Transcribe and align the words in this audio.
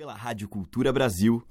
pela 0.00 0.14
Rádio 0.14 0.48
Cultura 0.48 0.90
Brasil. 0.94 1.42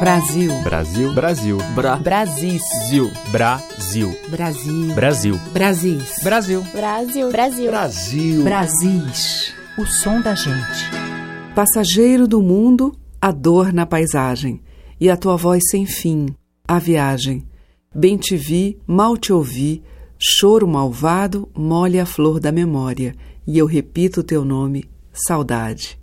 Brasil. 0.00 0.62
Brasil. 0.62 1.12
Brasil. 1.12 1.58
Bra. 1.74 1.96
Brasis. 1.96 2.62
Zil. 2.88 3.10
Brasil. 3.30 4.18
Brasil. 4.30 4.94
Brasil. 4.94 5.38
Brasis. 5.52 6.22
Brasil. 6.22 6.62
Brasil. 6.72 7.30
Brasil. 7.30 7.70
Brasil. 7.70 8.44
Brasis. 8.44 9.54
O 9.76 9.84
som 9.84 10.22
da 10.22 10.34
gente. 10.34 10.90
Passageiro 11.54 12.26
do 12.26 12.40
mundo, 12.40 12.96
a 13.20 13.30
dor 13.30 13.74
na 13.74 13.84
paisagem. 13.84 14.62
E 14.98 15.10
a 15.10 15.18
tua 15.18 15.36
voz 15.36 15.62
sem 15.70 15.84
fim, 15.84 16.34
a 16.66 16.78
viagem. 16.78 17.46
Bem 17.94 18.16
te 18.16 18.38
vi, 18.38 18.78
mal 18.86 19.18
te 19.18 19.34
ouvi, 19.34 19.82
choro 20.18 20.66
malvado, 20.66 21.46
molhe 21.54 22.00
a 22.00 22.06
flor 22.06 22.40
da 22.40 22.50
memória. 22.50 23.14
E 23.46 23.58
eu 23.58 23.66
repito 23.66 24.20
o 24.20 24.24
teu 24.24 24.44
nome, 24.44 24.88
saudade. 25.12 25.98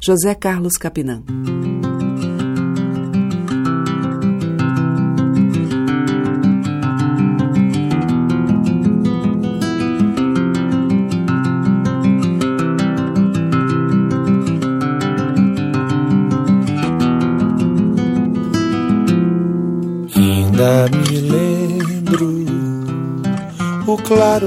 José 0.00 0.34
Carlos 0.34 0.74
Capinã. 0.74 1.22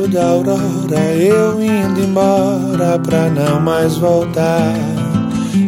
Da 0.07 0.29
aurora, 0.29 1.13
eu 1.15 1.61
indo 1.61 1.99
embora 2.01 2.99
pra 2.99 3.29
não 3.29 3.59
mais 3.59 3.97
voltar. 3.97 4.73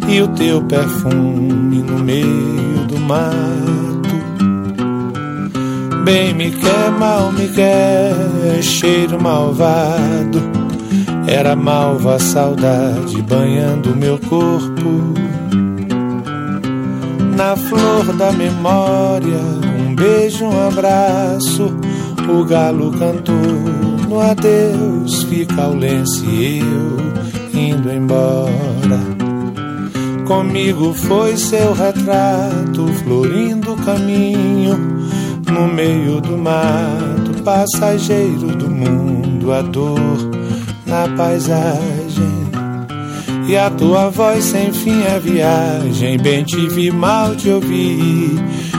E 0.08 0.22
o 0.22 0.28
teu 0.30 0.62
perfume 0.64 1.84
no 1.84 2.00
meio 2.00 2.86
do 2.88 2.98
mato. 3.00 4.10
Bem 6.04 6.34
me 6.34 6.52
quer, 6.52 6.92
mal 6.92 7.32
me 7.32 7.48
quer, 7.50 8.14
cheiro 8.62 9.22
malvado. 9.22 10.42
Era 11.28 11.56
malva 11.56 12.16
a 12.16 12.20
saudade 12.20 13.22
banhando 13.22 13.96
meu 13.96 14.18
corpo 14.18 15.20
na 17.40 17.56
flor 17.56 18.14
da 18.18 18.34
memória, 18.34 19.40
um 19.80 19.96
beijo, 19.96 20.44
um 20.44 20.68
abraço. 20.68 21.74
O 22.28 22.44
galo 22.44 22.92
cantou 22.92 23.89
no 24.10 24.20
adeus, 24.20 25.24
fica 25.24 25.68
o 25.68 25.76
lenço 25.76 26.26
e 26.26 26.60
eu 26.60 27.60
indo 27.60 27.92
embora. 27.92 29.00
Comigo 30.26 30.94
foi 30.94 31.38
seu 31.38 31.74
retrato, 31.74 32.88
florindo 33.04 33.74
o 33.74 33.78
caminho 33.78 34.78
no 35.52 35.68
meio 35.68 36.20
do 36.22 36.38
mato, 36.38 37.44
passageiro 37.44 38.48
do 38.48 38.70
mundo, 38.70 39.54
a 39.54 39.62
dor 39.62 40.00
na 40.86 41.08
paisagem. 41.16 42.40
E 43.48 43.58
a 43.58 43.70
tua 43.72 44.10
voz 44.10 44.44
sem 44.46 44.72
fim 44.72 45.02
é 45.04 45.20
viagem. 45.20 46.20
Bem 46.20 46.44
te 46.44 46.68
vi, 46.68 46.92
mal 46.92 47.36
te 47.36 47.50
ouvi. 47.50 48.36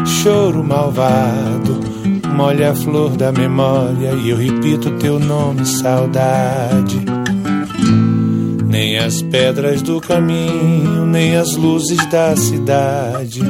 Choro 0.06 0.62
malvado, 0.62 1.89
molha 2.30 2.70
a 2.70 2.74
flor 2.74 3.16
da 3.16 3.30
memória. 3.32 4.12
E 4.12 4.30
eu 4.30 4.36
repito 4.36 4.90
teu 4.92 5.18
nome, 5.18 5.66
saudade. 5.66 7.00
Nem 8.66 8.98
as 8.98 9.20
pedras 9.22 9.82
do 9.82 10.00
caminho, 10.00 11.04
nem 11.06 11.36
as 11.36 11.56
luzes 11.56 12.04
da 12.06 12.36
cidade 12.36 13.40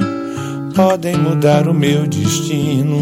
podem 0.75 1.17
mudar 1.17 1.69
o 1.69 1.75
meu 1.75 2.07
destino. 2.07 3.01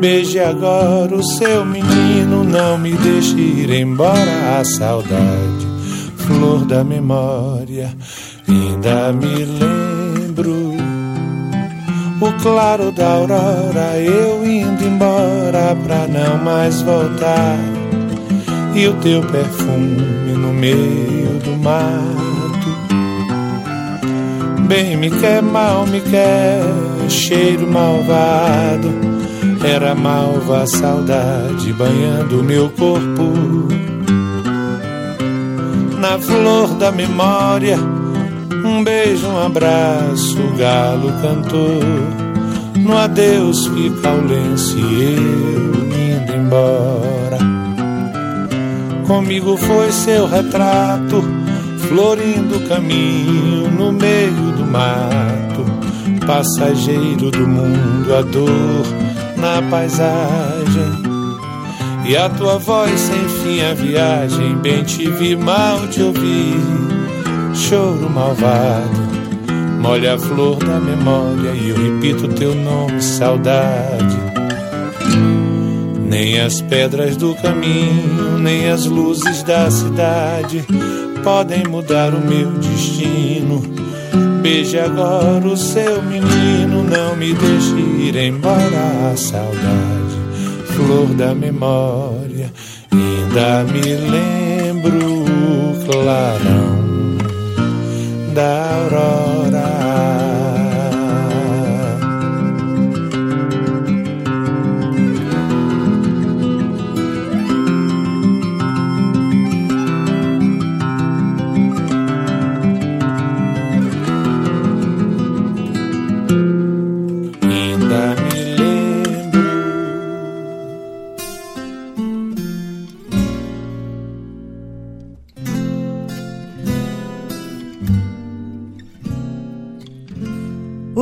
Beije 0.00 0.38
agora 0.38 1.14
o 1.14 1.22
seu 1.22 1.64
menino, 1.64 2.44
não 2.44 2.78
me 2.78 2.92
deixe 2.92 3.36
ir 3.36 3.70
embora 3.70 4.58
a 4.60 4.64
saudade 4.64 5.68
flor 6.28 6.66
da 6.66 6.84
memória, 6.84 7.90
ainda 8.46 9.12
me 9.14 9.44
lembro. 9.46 9.97
O 12.20 12.32
claro 12.42 12.90
da 12.90 13.12
aurora, 13.12 13.96
eu 14.00 14.44
indo 14.44 14.84
embora 14.84 15.76
pra 15.84 16.08
não 16.08 16.36
mais 16.42 16.82
voltar. 16.82 17.56
E 18.74 18.88
o 18.88 18.94
teu 18.94 19.22
perfume 19.22 20.32
no 20.32 20.52
meio 20.52 21.38
do 21.44 21.56
mato. 21.62 22.78
Bem 24.66 24.96
me 24.96 25.10
quer, 25.10 25.42
mal 25.42 25.86
me 25.86 26.00
quer, 26.00 26.60
cheiro 27.08 27.70
malvado. 27.70 28.90
Era 29.64 29.94
malva 29.94 30.62
a 30.62 30.66
saudade 30.66 31.72
banhando 31.72 32.42
meu 32.42 32.68
corpo 32.70 33.68
na 35.98 36.18
flor 36.18 36.74
da 36.74 36.90
memória. 36.92 37.97
Um 38.68 38.84
beijo, 38.84 39.26
um 39.26 39.46
abraço, 39.46 40.38
o 40.38 40.54
galo 40.54 41.10
cantou. 41.22 41.80
No 42.76 42.98
adeus 42.98 43.66
fica 43.66 44.10
o 44.10 44.26
lenço 44.26 44.78
e 44.78 45.14
eu 45.14 46.20
indo 46.20 46.32
embora. 46.34 47.38
Comigo 49.06 49.56
foi 49.56 49.90
seu 49.90 50.26
retrato, 50.26 51.24
florindo 51.88 52.58
o 52.58 52.68
caminho 52.68 53.70
no 53.70 53.90
meio 53.90 54.52
do 54.52 54.66
mato. 54.66 55.64
Passageiro 56.26 57.30
do 57.30 57.48
mundo, 57.48 58.14
a 58.14 58.20
dor 58.20 58.84
na 59.38 59.62
paisagem. 59.70 61.08
E 62.06 62.14
a 62.14 62.28
tua 62.28 62.58
voz 62.58 63.00
sem 63.00 63.28
fim 63.42 63.62
a 63.62 63.72
viagem, 63.72 64.56
bem 64.56 64.84
te 64.84 65.10
vi, 65.10 65.34
mal 65.34 65.88
te 65.88 66.02
ouvi. 66.02 67.07
Choro 67.58 68.08
malvado, 68.08 68.88
molha 69.80 70.14
a 70.14 70.18
flor 70.18 70.56
da 70.56 70.78
memória 70.80 71.50
e 71.50 71.70
eu 71.70 71.76
repito 71.76 72.28
teu 72.28 72.54
nome, 72.54 73.02
saudade. 73.02 74.16
Nem 76.08 76.40
as 76.40 76.62
pedras 76.62 77.16
do 77.16 77.34
caminho, 77.34 78.38
nem 78.38 78.70
as 78.70 78.86
luzes 78.86 79.42
da 79.42 79.70
cidade 79.70 80.64
podem 81.22 81.64
mudar 81.64 82.14
o 82.14 82.20
meu 82.20 82.50
destino. 82.52 83.60
Beije 84.40 84.78
agora 84.78 85.46
o 85.46 85.56
seu 85.56 86.02
menino, 86.02 86.84
não 86.84 87.16
me 87.16 87.34
deixe 87.34 87.74
ir 87.74 88.16
embora 88.16 89.16
saudade 89.16 89.98
flor 90.78 91.08
da 91.14 91.34
memória, 91.34 92.52
ainda 92.92 93.64
me 93.64 93.96
lembro 93.96 95.24
o 95.24 95.86
clarão 95.90 96.77
da 98.38 98.70
aurora. 98.70 99.77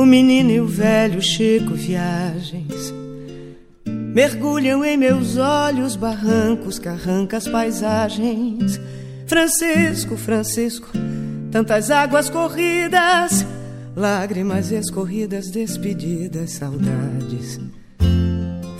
Menino 0.07 0.49
e 0.49 0.59
o 0.59 0.65
velho 0.65 1.21
Chico 1.21 1.73
viagens 1.73 2.97
mergulham 4.17 4.83
em 4.83 4.97
meus 4.97 5.37
olhos 5.37 5.95
barrancos, 5.95 6.79
carrancas, 6.79 7.47
paisagens. 7.47 8.79
Francisco, 9.27 10.17
Francisco, 10.17 10.89
tantas 11.51 11.91
águas 11.91 12.27
corridas, 12.27 13.45
lágrimas 13.95 14.71
escorridas, 14.71 15.51
despedidas, 15.51 16.53
saudades. 16.53 17.59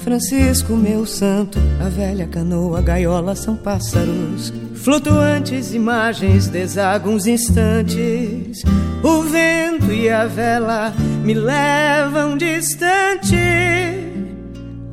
Francisco, 0.08 0.74
meu 0.78 1.06
santo, 1.06 1.60
a 1.86 1.90
velha 1.90 2.26
canoa, 2.28 2.80
a 2.80 2.82
gaiola 2.82 3.36
são 3.36 3.58
pássaros, 3.58 4.54
flutuantes 4.74 5.74
imagens, 5.74 6.48
desagam 6.48 7.14
os 7.14 7.28
instantes. 7.28 8.64
O 9.04 9.24
vento 9.24 9.92
e 9.92 10.10
a 10.10 10.26
vela 10.26 10.94
me 11.26 11.34
levam 11.34 12.38
distante. 12.38 13.36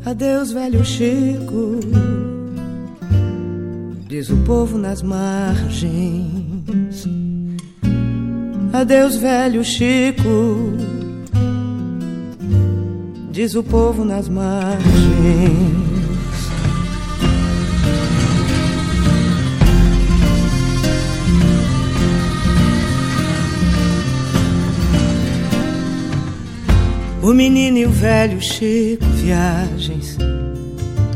Adeus, 0.05 0.51
velho 0.51 0.85
Chico, 0.85 1.79
diz 4.09 4.29
o 4.31 4.37
povo 4.39 4.77
nas 4.77 5.01
margens. 5.01 5.87
Adeus, 8.73 9.15
velho 9.15 9.63
Chico, 9.63 10.73
diz 13.35 13.57
o 13.57 13.65
povo 13.65 14.05
nas 14.05 14.29
margens. 14.29 14.85
O 27.21 27.33
menino 27.33 27.79
e 27.79 27.87
o 27.87 27.91
velho 27.91 28.41
Chico, 28.41 29.05
viagens. 29.17 30.17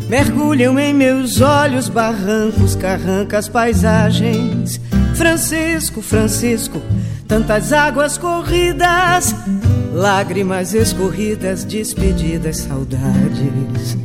Mergulham 0.09 0.76
em 0.76 0.93
meus 0.93 1.41
olhos 1.41 1.88
barrancos, 1.88 2.75
carrancas, 2.75 3.49
paisagens. 3.49 4.81
Francisco, 5.15 6.03
Francisco, 6.03 6.82
tantas 7.29 7.73
águas 7.73 8.19
corridas, 8.19 9.37
lágrimas 9.98 10.74
escorridas, 10.74 11.64
despedidas, 11.64 12.58
saudades. 12.58 13.96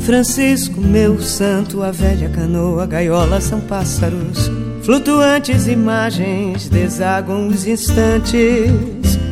Francisco, 0.00 0.80
meu 0.80 1.20
santo, 1.20 1.82
a 1.82 1.92
velha 1.92 2.28
canoa, 2.28 2.84
gaiola 2.84 3.40
são 3.40 3.60
pássaros, 3.60 4.50
flutuantes 4.82 5.68
imagens, 5.68 6.68
desaguam 6.68 7.46
os 7.46 7.64
instantes 7.64 8.70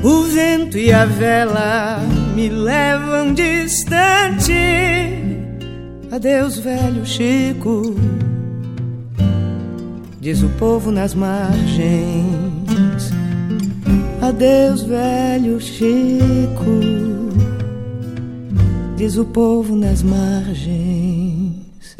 o 0.04 0.22
vento 0.22 0.78
e 0.78 0.92
a 0.92 1.04
vela 1.04 1.98
me 2.36 2.48
levam 2.48 3.34
distante. 3.34 4.52
Adeus, 6.12 6.58
velho 6.58 7.04
Chico, 7.04 7.96
diz 10.20 10.42
o 10.42 10.48
povo 10.50 10.92
nas 10.92 11.14
margens. 11.14 12.57
Adeus, 14.38 14.84
velho 14.84 15.60
Chico, 15.60 16.80
diz 18.96 19.16
o 19.16 19.24
povo 19.24 19.74
nas 19.74 20.00
margens. 20.00 21.96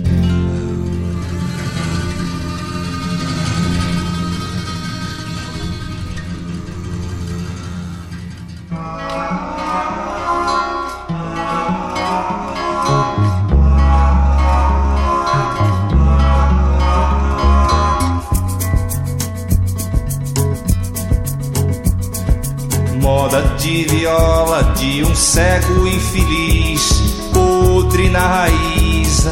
De 23.69 23.85
viola 23.85 24.63
de 24.79 25.05
um 25.05 25.15
cego 25.15 25.87
infeliz, 25.87 26.91
podre 27.35 28.09
na 28.09 28.27
raiz. 28.27 29.27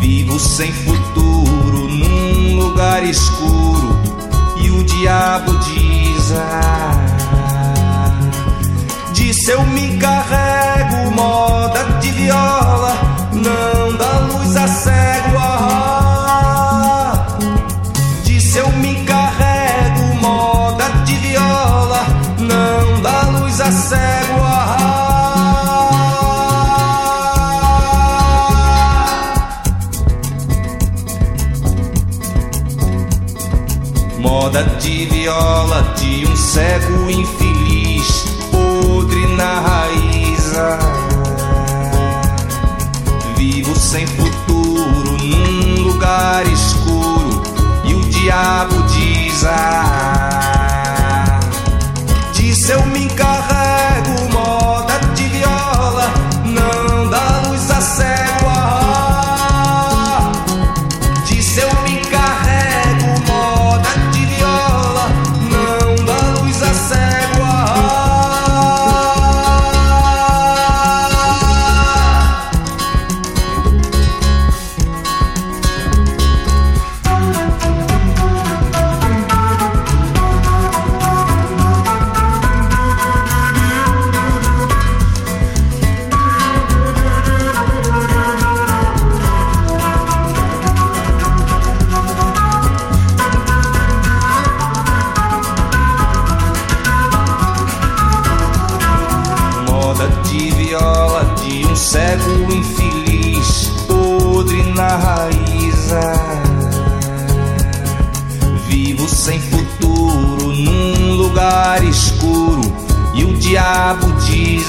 Vivo 0.00 0.40
sem 0.40 0.72
futuro 0.72 1.88
num 1.88 2.56
lugar 2.56 3.04
escuro 3.04 3.96
e 4.56 4.70
o 4.72 4.82
diabo 4.82 5.56
diz: 5.58 6.32
ah, 6.32 8.12
Disse 9.12 9.52
eu 9.52 9.62
me 9.66 9.96
carrego, 9.98 11.12
moda 11.14 11.84
de 12.00 12.10
viola, 12.10 12.92
não 13.32 13.96
dá 13.96 14.18
luz 14.32 14.56
a 14.56 14.66
cego. 14.66 15.38
Ah, 15.38 15.95
Moda 34.46 34.62
de 34.62 35.06
viola 35.06 35.82
de 35.96 36.24
um 36.24 36.36
cego 36.36 37.10
infeliz, 37.10 38.26
podre 38.52 39.26
na 39.34 39.58
raiz. 39.58 40.52
Vivo 43.36 43.74
sem 43.74 44.06
futuro 44.06 45.18
num 45.20 45.82
lugar 45.82 46.46
escuro 46.46 47.42
e 47.86 47.94
o 47.96 48.00
diabo 48.02 48.84
diz: 48.84 49.44
ah, 49.46 50.55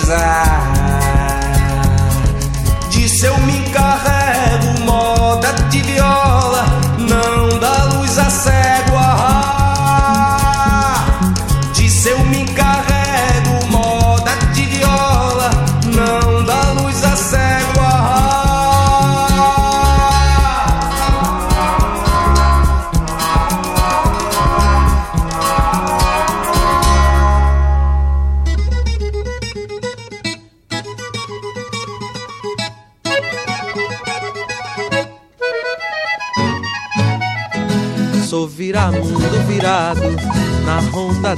pensar. 0.08 0.47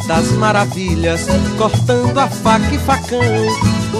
Das 0.09 0.31
maravilhas, 0.31 1.27
cortando 1.55 2.17
a 2.17 2.27
faca 2.27 2.73
e 2.73 2.79
facão, 2.79 3.19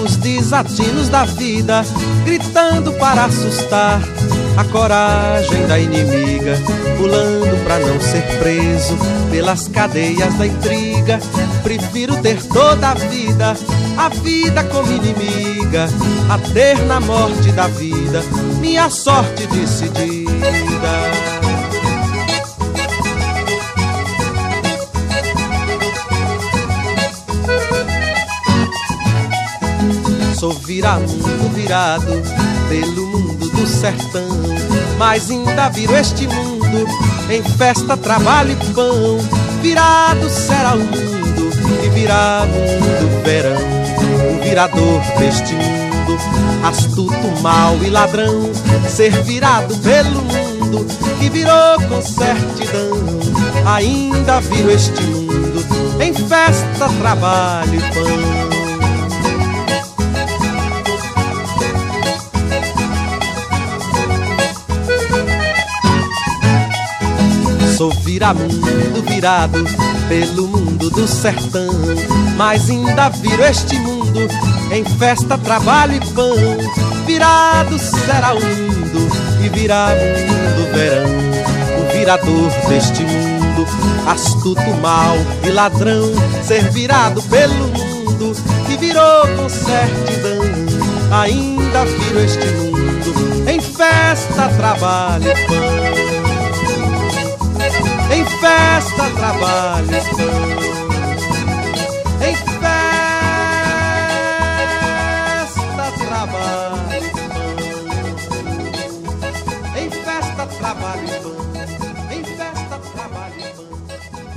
os 0.02 0.16
desatinos 0.16 1.08
da 1.08 1.24
vida, 1.24 1.84
gritando 2.24 2.92
para 2.94 3.26
assustar 3.26 4.00
a 4.56 4.64
coragem 4.64 5.66
da 5.68 5.78
inimiga, 5.78 6.58
pulando 6.96 7.64
para 7.64 7.78
não 7.78 8.00
ser 8.00 8.22
preso 8.40 8.98
pelas 9.30 9.68
cadeias 9.68 10.34
da 10.34 10.46
intriga. 10.46 11.20
Prefiro 11.62 12.16
ter 12.20 12.42
toda 12.42 12.90
a 12.90 12.94
vida, 12.94 13.56
a 13.96 14.08
vida 14.08 14.64
como 14.64 14.90
inimiga, 14.90 15.88
a 16.28 16.38
ter 16.52 16.76
na 16.86 16.98
morte 17.00 17.52
da 17.52 17.68
vida 17.68 18.20
minha 18.60 18.90
sorte 18.90 19.46
decidida. 19.46 21.29
Sou 30.40 30.52
virado, 30.54 31.06
virado 31.54 32.22
pelo 32.70 33.06
mundo 33.08 33.50
do 33.50 33.66
sertão. 33.66 34.26
Mas 34.96 35.30
ainda 35.30 35.68
viro 35.68 35.94
este 35.94 36.26
mundo 36.26 36.86
em 37.28 37.42
festa, 37.42 37.94
trabalho 37.94 38.52
e 38.52 38.72
pão. 38.72 39.18
Virado 39.60 40.30
será 40.30 40.76
o 40.76 40.78
mundo 40.78 41.50
e 41.84 41.90
virá 41.90 42.46
mundo 42.46 43.22
verão. 43.22 43.54
O 44.30 44.42
virador 44.42 45.02
deste 45.18 45.52
mundo, 45.52 46.16
astuto, 46.64 47.42
mal 47.42 47.76
e 47.84 47.90
ladrão, 47.90 48.50
ser 48.88 49.10
virado 49.22 49.76
pelo 49.80 50.22
mundo 50.22 50.86
que 51.18 51.28
virou 51.28 51.78
com 51.86 52.00
certidão. 52.00 52.98
Ainda 53.66 54.40
viro 54.40 54.70
este 54.70 55.02
mundo 55.02 55.62
em 56.00 56.14
festa, 56.14 56.88
trabalho 56.98 57.74
e 57.74 57.80
pão. 57.92 58.49
Sou 67.80 67.90
viramundo 67.92 69.02
virado 69.08 69.64
pelo 70.06 70.48
mundo 70.48 70.90
do 70.90 71.08
sertão, 71.08 71.66
mas 72.36 72.68
ainda 72.68 73.08
viro 73.08 73.42
este 73.42 73.78
mundo 73.78 74.20
em 74.70 74.84
festa, 74.84 75.38
trabalho 75.38 75.94
e 75.94 76.00
pão. 76.12 76.36
Virado 77.06 77.78
será 77.78 78.34
o 78.34 78.44
mundo 78.44 79.08
e 79.42 79.48
virá 79.48 79.94
mundo 79.96 80.72
verão. 80.74 81.08
O 81.80 81.92
virador 81.96 82.50
deste 82.68 83.02
mundo, 83.02 83.66
astuto, 84.06 84.70
mal 84.82 85.16
e 85.42 85.48
ladrão, 85.48 86.12
ser 86.42 86.70
virado 86.72 87.22
pelo 87.22 87.54
mundo 87.68 88.36
que 88.66 88.76
virou 88.76 89.26
com 89.38 89.48
certidão. 89.48 91.18
Ainda 91.18 91.86
viro 91.86 92.20
este 92.20 92.46
mundo 92.46 93.48
em 93.48 93.58
festa, 93.58 94.50
trabalho 94.50 95.30
e 95.30 95.46
pão 95.46 96.19
em 98.12 98.24
festa, 98.24 99.10
trabalho, 99.10 100.69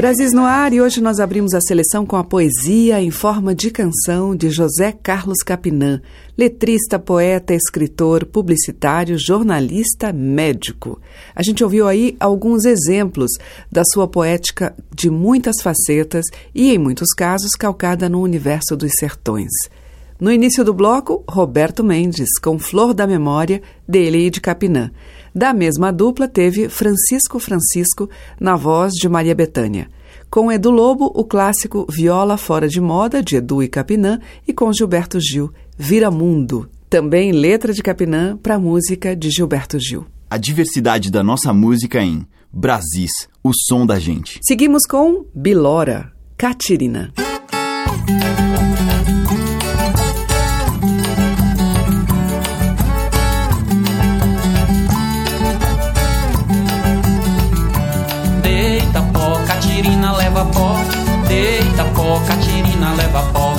Brasis 0.04 0.34
no 0.34 0.44
ar 0.44 0.74
e 0.74 0.82
hoje 0.82 1.00
nós 1.00 1.18
abrimos 1.22 1.54
a 1.54 1.62
seleção 1.62 2.06
com 2.06 2.18
a 2.18 2.26
poesia 2.26 3.02
em 3.02 3.10
forma 3.10 3.56
de 3.56 3.72
canção 3.72 4.36
de 4.36 4.50
José 4.50 4.92
Carlos 4.92 5.38
Capinã, 5.38 6.02
letrista, 6.38 7.00
poeta, 7.00 7.54
escritor, 7.54 8.26
publicitário, 8.26 9.18
jornalista, 9.18 10.12
médico. 10.12 11.00
A 11.34 11.42
gente 11.42 11.64
ouviu 11.64 11.88
aí 11.88 12.18
alguns 12.20 12.66
exemplos 12.66 13.32
da 13.72 13.82
sua 13.94 14.06
poética 14.06 14.76
de 14.94 15.10
muitas 15.10 15.62
facetas 15.62 16.26
e, 16.54 16.74
em 16.74 16.78
muitos 16.78 17.14
casos, 17.14 17.52
calcada 17.52 18.10
no 18.10 18.22
universo 18.22 18.76
dos 18.76 18.92
sertões. 19.00 19.54
No 20.20 20.30
início 20.30 20.66
do 20.66 20.74
bloco, 20.74 21.24
Roberto 21.30 21.82
Mendes, 21.82 22.38
com 22.42 22.60
Flor 22.60 22.94
da 22.94 23.08
Memória, 23.08 23.62
dele 23.88 24.28
e 24.28 24.30
de 24.30 24.42
Capinã. 24.42 24.92
Da 25.36 25.54
mesma 25.54 25.92
dupla 25.92 26.28
teve 26.28 26.70
Francisco 26.70 27.40
Francisco, 27.40 28.10
na 28.40 28.56
voz 28.56 28.94
de 28.94 29.10
Maria 29.10 29.34
Bethânia. 29.34 29.90
Com 30.30 30.52
Edu 30.52 30.72
Lobo, 30.72 31.12
o 31.14 31.24
clássico 31.24 31.86
Viola 31.90 32.38
Fora 32.38 32.68
de 32.68 32.80
Moda, 32.80 33.22
de 33.22 33.36
Edu 33.36 33.62
e 33.62 33.68
Capinã, 33.68 34.20
e 34.48 34.54
com 34.54 34.72
Gilberto 34.72 35.20
Gil, 35.20 35.52
Vira 35.78 36.12
Mundo. 36.12 36.70
Também 36.90 37.32
letra 37.32 37.74
de 37.74 37.82
Capinã 37.82 38.38
para 38.38 38.60
música 38.60 39.16
de 39.16 39.30
Gilberto 39.32 39.80
Gil. 39.80 40.06
A 40.30 40.38
diversidade 40.38 41.12
da 41.12 41.24
nossa 41.24 41.54
música 41.54 42.02
em 42.02 42.26
Brasis, 42.52 43.28
o 43.44 43.52
som 43.54 43.86
da 43.86 44.00
gente. 44.00 44.40
Seguimos 44.44 44.86
com 44.88 45.26
Bilora, 45.34 46.12
Catirina. 46.38 47.12
Leva 62.94 63.22
pó. 63.34 63.54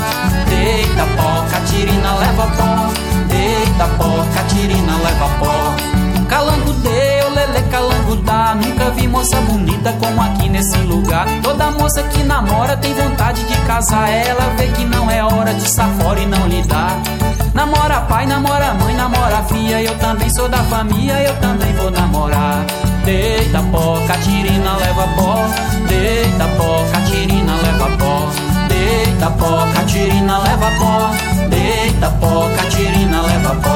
Deita 0.49 1.05
pó, 1.17 1.45
Catirina 1.51 2.15
leva 2.15 2.47
pó. 2.57 2.93
Deita 3.29 3.87
pó, 3.99 4.25
Catirina 4.35 4.97
leva 4.99 5.29
pó. 5.39 5.75
Calango 6.29 6.73
deu, 6.73 7.31
lele 7.31 7.63
calango 7.71 8.17
dá. 8.17 8.55
Nunca 8.55 8.91
vi 8.91 9.07
moça 9.07 9.37
bonita 9.43 9.93
como 9.95 10.23
aqui 10.23 10.49
nesse 10.49 10.77
lugar. 10.79 11.27
Toda 11.43 11.71
moça 11.71 12.03
que 12.05 12.23
namora 12.23 12.77
tem 12.77 12.95
vontade 12.95 13.45
de 13.45 13.57
casar. 13.67 14.09
Ela 14.09 14.53
vê 14.57 14.69
que 14.69 14.85
não 14.85 15.11
é 15.11 15.23
hora 15.23 15.55
de 15.55 15.65
estar 15.65 15.89
fora 16.01 16.19
e 16.19 16.27
não 16.27 16.47
lhe 16.49 16.63
dá. 16.63 16.89
Namora 17.55 18.01
pai, 18.03 18.27
namora 18.27 18.75
mãe, 18.75 18.95
namora 18.95 19.45
filha. 19.45 19.83
Eu 19.83 19.97
também 19.99 20.29
sou 20.31 20.49
da 20.49 20.59
família, 20.65 21.23
eu 21.23 21.37
também 21.37 21.73
vou 21.75 21.91
namorar. 21.91 22.65
Deita 23.05 23.63
pó, 23.71 24.01
Catirina 24.07 24.77
leva 24.77 25.07
pó. 25.17 25.47
Deita 25.89 26.47
pó, 26.57 26.85
Catirina 26.93 27.55
leva 27.57 27.97
pó. 27.99 28.54
Deita 28.85 29.31
pó, 29.39 29.65
Catirina 29.75 30.39
leva 30.41 30.71
pó. 30.79 31.11
Deita 31.49 32.11
pó, 32.21 32.49
Catirina 32.55 33.23
leva 33.23 33.53
pó. 33.63 33.75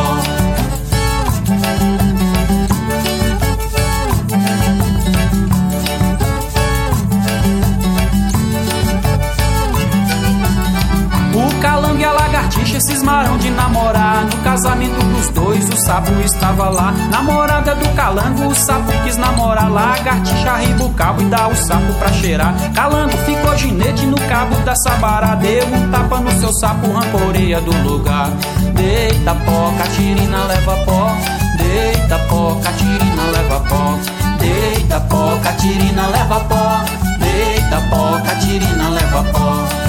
Lagartixa 12.78 12.80
cismaram 12.80 13.36
de 13.38 13.50
namorar. 13.50 14.24
No 14.24 14.36
casamento 14.42 15.02
dos 15.04 15.28
dois, 15.30 15.68
o 15.68 15.76
sapo 15.76 16.12
estava 16.24 16.68
lá. 16.68 16.92
Namorada 17.10 17.74
do 17.74 17.88
calango, 17.94 18.46
o 18.46 18.54
sapo 18.54 18.92
quis 19.04 19.16
namorar. 19.16 19.70
Lagartixa 19.70 20.56
riba 20.56 20.84
o 20.84 20.94
cabo 20.94 21.22
e 21.22 21.24
dá 21.26 21.48
o 21.48 21.54
sapo 21.54 21.92
pra 21.94 22.12
cheirar. 22.12 22.54
Calango 22.74 23.16
ficou 23.18 23.56
ginete 23.56 24.06
no 24.06 24.16
cabo 24.28 24.54
da 24.64 24.74
sabará. 24.76 25.34
Deu 25.34 25.66
um 25.66 25.90
tapa 25.90 26.20
no 26.20 26.30
seu 26.38 26.52
sapo, 26.54 26.90
rancoreia 26.92 27.60
do 27.60 27.72
lugar. 27.82 28.30
Deita 28.74 29.34
pó, 29.34 29.72
Catirina 29.78 30.44
leva 30.44 30.76
pó. 30.84 31.16
Deita 31.56 32.18
pó, 32.28 32.60
Catirina 32.62 33.22
leva 33.32 33.60
pó. 33.60 33.98
Deita 34.38 35.00
pó, 35.00 35.38
Catirina 35.42 36.06
leva 36.06 36.40
pó. 36.40 36.84
Deita 37.18 37.80
pó, 37.90 38.20
Catirina 38.24 38.88
leva 38.90 39.24
pó. 39.32 39.87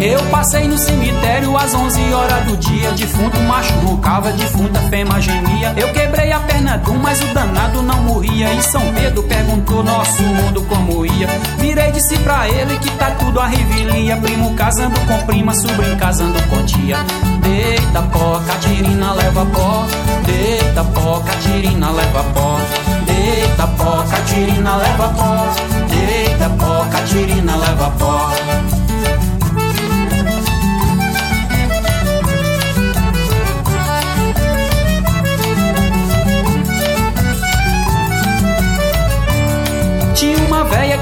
Eu 0.00 0.22
passei 0.30 0.68
no 0.68 0.78
cemitério 0.78 1.56
às 1.56 1.74
11 1.74 2.12
horas 2.12 2.44
do 2.44 2.56
dia. 2.56 2.92
Defunto 2.92 3.36
macho 3.40 3.72
roncava, 3.80 4.30
defunta 4.30 4.78
fêmea 4.82 5.20
gemia. 5.20 5.74
Eu 5.76 5.92
quebrei 5.92 6.30
a 6.30 6.38
perna 6.38 6.78
de 6.78 6.90
mas 6.92 7.20
o 7.20 7.34
danado 7.34 7.82
não 7.82 8.00
morria. 8.02 8.52
E 8.54 8.62
São 8.62 8.80
Pedro 8.94 9.24
perguntou 9.24 9.82
nosso 9.82 10.22
mundo 10.22 10.62
como 10.68 11.04
ia. 11.04 11.26
Virei 11.58 11.90
disse 11.90 12.16
pra 12.18 12.48
ele 12.48 12.78
que 12.78 12.90
tá 12.92 13.10
tudo 13.18 13.40
a 13.40 13.46
revelia. 13.46 14.16
Primo 14.18 14.54
casando 14.54 14.98
com 15.00 15.18
prima, 15.26 15.52
sobrinho 15.54 15.96
casando 15.96 16.40
com 16.48 16.64
tia. 16.64 16.98
Deita 17.42 18.02
pó, 18.02 18.40
Catirina 18.46 19.12
leva 19.14 19.46
pó. 19.46 19.84
Deita 20.24 20.84
pó, 20.84 21.20
Catirina 21.20 21.90
leva 21.90 22.22
pó. 22.34 22.60
Deita 23.04 23.66
pó, 23.66 24.04
Catirina 24.08 24.76
leva 24.76 25.08
pó. 25.08 25.54
Deita 25.88 26.50
pó, 26.50 26.86
Catirina 26.88 27.56
leva 27.56 27.90
pó. 27.98 28.87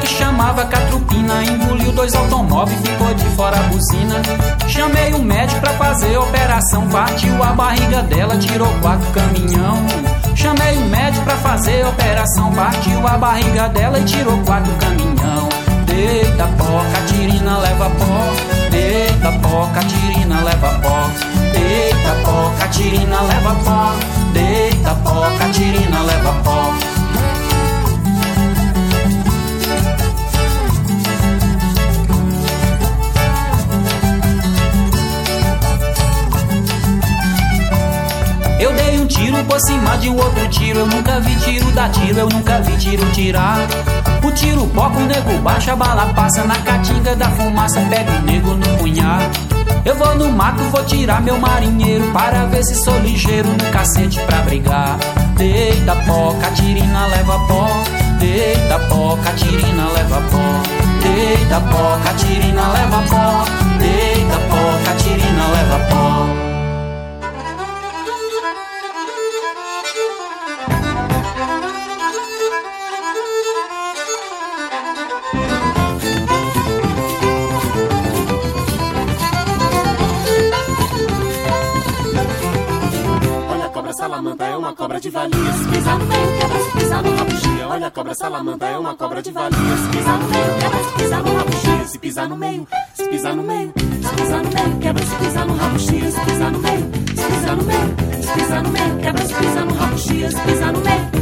Que 0.01 0.07
chamava 0.07 0.65
Catrupina 0.65 1.45
Engoliu 1.45 1.93
dois 1.93 2.15
automóveis, 2.15 2.79
ficou 2.81 3.13
de 3.15 3.25
fora 3.37 3.59
a 3.59 3.63
buzina. 3.65 4.23
Chamei 4.69 5.15
um 5.15 5.23
médico 5.23 5.61
pra 5.61 5.73
fazer 5.75 6.17
operação 6.19 6.87
Partiu 6.89 7.43
a 7.43 7.53
barriga 7.53 8.03
dela, 8.03 8.37
tirou 8.37 8.69
quatro 8.81 9.11
caminhão. 9.13 9.87
Chamei 10.35 10.77
um 10.79 10.89
médico 10.89 11.25
pra 11.25 11.37
fazer 11.37 11.87
operação 11.87 12.53
Partiu 12.53 13.07
a 13.07 13.17
barriga 13.17 13.69
dela 13.69 13.99
e 13.99 14.05
tirou 14.05 14.39
quatro 14.45 14.73
caminhão. 14.75 15.49
Deita 15.87 16.47
pó, 16.59 16.85
Catirina 16.93 17.59
leva 17.59 17.91
pó. 17.91 18.71
Deita 18.71 19.33
pó, 19.41 19.67
Catirina 19.75 20.41
leva 20.43 20.69
pó. 20.83 21.11
Deita 21.53 22.13
pó, 22.23 22.53
Catirina 22.59 23.21
leva 23.23 23.55
pó. 23.65 23.95
Deita 24.33 24.95
pó, 24.97 25.29
Catirina 25.39 26.03
leva 26.03 26.33
pó 26.45 26.86
tiro 39.07 39.45
por 39.45 39.61
cima 39.61 39.97
de 39.99 40.09
um 40.09 40.17
outro 40.17 40.49
tiro. 40.49 40.81
Eu 40.81 40.87
nunca 40.87 41.21
vi 41.21 41.35
tiro 41.37 41.71
dar 41.73 41.91
tiro, 41.91 42.19
eu 42.19 42.29
nunca 42.29 42.61
vi 42.61 42.77
tiro 42.77 43.05
tirar. 43.13 43.59
O 44.23 44.31
tiro 44.33 44.67
poca, 44.69 44.99
o 44.99 45.07
nego 45.07 45.39
baixa, 45.43 45.73
a 45.73 45.77
bala 45.77 46.07
passa 46.15 46.45
na 46.45 46.57
caatinga 46.57 47.15
da 47.17 47.31
fumaça, 47.31 47.81
pega 47.89 48.13
o 48.13 48.23
nego 48.23 48.55
no 48.55 48.79
punhal. 48.79 49.21
Eu 49.85 49.95
vou 49.95 50.15
no 50.17 50.31
mato, 50.31 50.63
vou 50.65 50.85
tirar 50.85 51.23
meu 51.23 51.39
marinheiro 51.39 52.05
para 52.13 52.45
ver 52.47 52.65
se 52.65 52.75
sou 52.75 52.99
ligeiro 53.01 53.49
no 53.49 53.71
cacete 53.71 54.19
pra 54.21 54.39
brigar. 54.39 54.99
Deita 55.37 55.95
pó, 56.07 56.35
catirina 56.41 57.07
leva 57.07 57.39
pó. 57.47 57.85
Deita 58.19 58.79
pó, 58.89 59.17
catirina 59.23 59.87
leva 59.93 60.21
pó. 60.31 60.63
Deita 61.03 61.61
pó, 61.61 61.99
catirina 62.05 62.69
leva 62.73 63.03
pó. 63.09 63.45
Deita 63.79 64.39
pó, 64.49 64.85
catirina 64.85 65.47
leva 65.49 65.79
pó. 65.91 66.56
Salamandra 84.17 84.47
é 84.47 84.57
uma 84.57 84.75
cobra 84.75 84.99
de 84.99 85.11
valia. 85.11 85.53
Se 85.53 85.69
pisar 85.69 85.99
no 85.99 86.07
meio, 86.07 86.39
quebra, 86.39 86.59
se 86.59 86.71
pisar 86.73 87.03
no 87.03 87.17
rabugia. 87.17 87.69
Olha 87.69 87.87
a 87.87 87.91
cobra 87.91 88.15
salamandra 88.15 88.69
é 88.69 88.79
uma 88.79 88.95
cobra 88.95 89.23
de 89.23 89.31
valia. 89.31 89.77
Se 89.77 89.89
pisar 89.97 90.19
no 90.19 90.29
meio, 90.29 90.59
quebra, 90.59 90.85
se 90.85 90.93
pisar 90.95 91.23
no 91.23 91.37
rabugia. 91.37 91.87
Se 91.87 91.99
pisar 91.99 92.29
no 92.29 92.37
meio, 92.37 92.69
se 92.95 93.09
pisar 93.09 93.37
no 93.37 93.43
meio, 93.43 93.73
se 93.77 94.15
pisar 94.17 94.43
no 94.43 94.51
meio, 94.51 94.79
quebra, 94.81 95.05
se 95.05 95.17
pisar 95.17 95.47
no 95.47 95.55
rabugia. 95.55 96.11
Se 96.11 96.21
pisar 96.21 96.51
no 96.51 96.59
meio, 96.59 96.91
se 97.15 97.27
pisar 97.27 97.57
no 97.57 97.63
meio, 97.65 98.23
se 98.23 98.33
pisar 98.33 98.63
no 98.63 98.71
meio, 98.71 98.99
quebra, 98.99 99.27
se 99.27 99.35
pisar 99.35 99.65
no 99.67 99.75
rabugia. 99.75 100.31
Se 100.31 100.41
pisar 100.41 100.73
no 100.73 100.81
meio, 100.81 101.16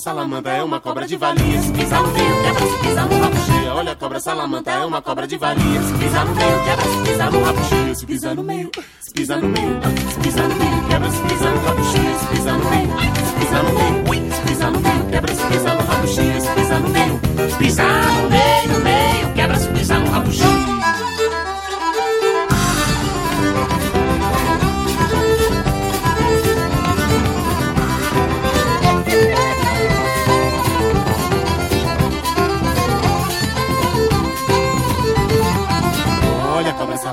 salamandra 0.00 0.52
é 0.52 0.62
uma 0.62 0.80
cobra 0.80 1.06
de 1.06 1.16
valia. 1.16 1.62
Se 1.62 1.72
pisar 1.72 2.02
no 2.02 2.12
meio, 2.12 2.42
quebra, 2.42 2.66
se 2.66 2.78
pisar 2.78 3.06
no 3.06 3.20
rabugia. 3.20 3.74
Olha 3.74 3.92
a 3.92 3.96
cobra 3.96 4.20
salamandra 4.20 4.72
é 4.72 4.84
uma 4.84 5.02
cobra 5.02 5.26
de 5.26 5.36
valia. 5.36 5.82
Se 5.82 5.92
pisar 5.94 6.24
no 6.24 6.34
meio, 6.34 6.64
quebra, 6.64 6.84
se 6.84 7.10
pisar 7.10 7.30
no 7.30 7.44
rabugia. 7.44 7.94
Se 7.94 8.06
pisar 8.06 8.34
no 8.34 8.42
meio, 8.42 8.70
se 9.00 9.12
pisar 9.12 9.40
no 9.40 9.48
meio, 9.48 9.80
se 10.10 10.20
pisar 10.20 10.48
no 10.48 10.54
meio, 10.56 10.88
quebra, 10.88 11.10
se 11.10 11.22
pisar 11.22 11.52
no 11.52 11.60
rabugia, 11.60 12.18
se 12.18 12.26
pisar 12.26 12.58
no 12.58 12.70
meio, 12.70 12.88
se 13.26 13.34
pisar 13.38 13.62
no 13.62 13.72
meio, 13.72 14.34
se 14.34 14.42
pisar 14.42 14.70
no 14.72 14.80
meio, 14.80 15.06
quebra, 15.10 15.34
se 15.34 15.46
pisar 15.46 15.76
no 15.76 15.90
se 16.08 16.50
pisar 16.54 16.80
no 16.80 16.88
meio, 16.88 17.20
se 17.50 17.56
pisar 17.56 17.86
no 17.86 18.30
meio, 18.30 18.68
no 18.72 18.80
meio, 18.80 18.89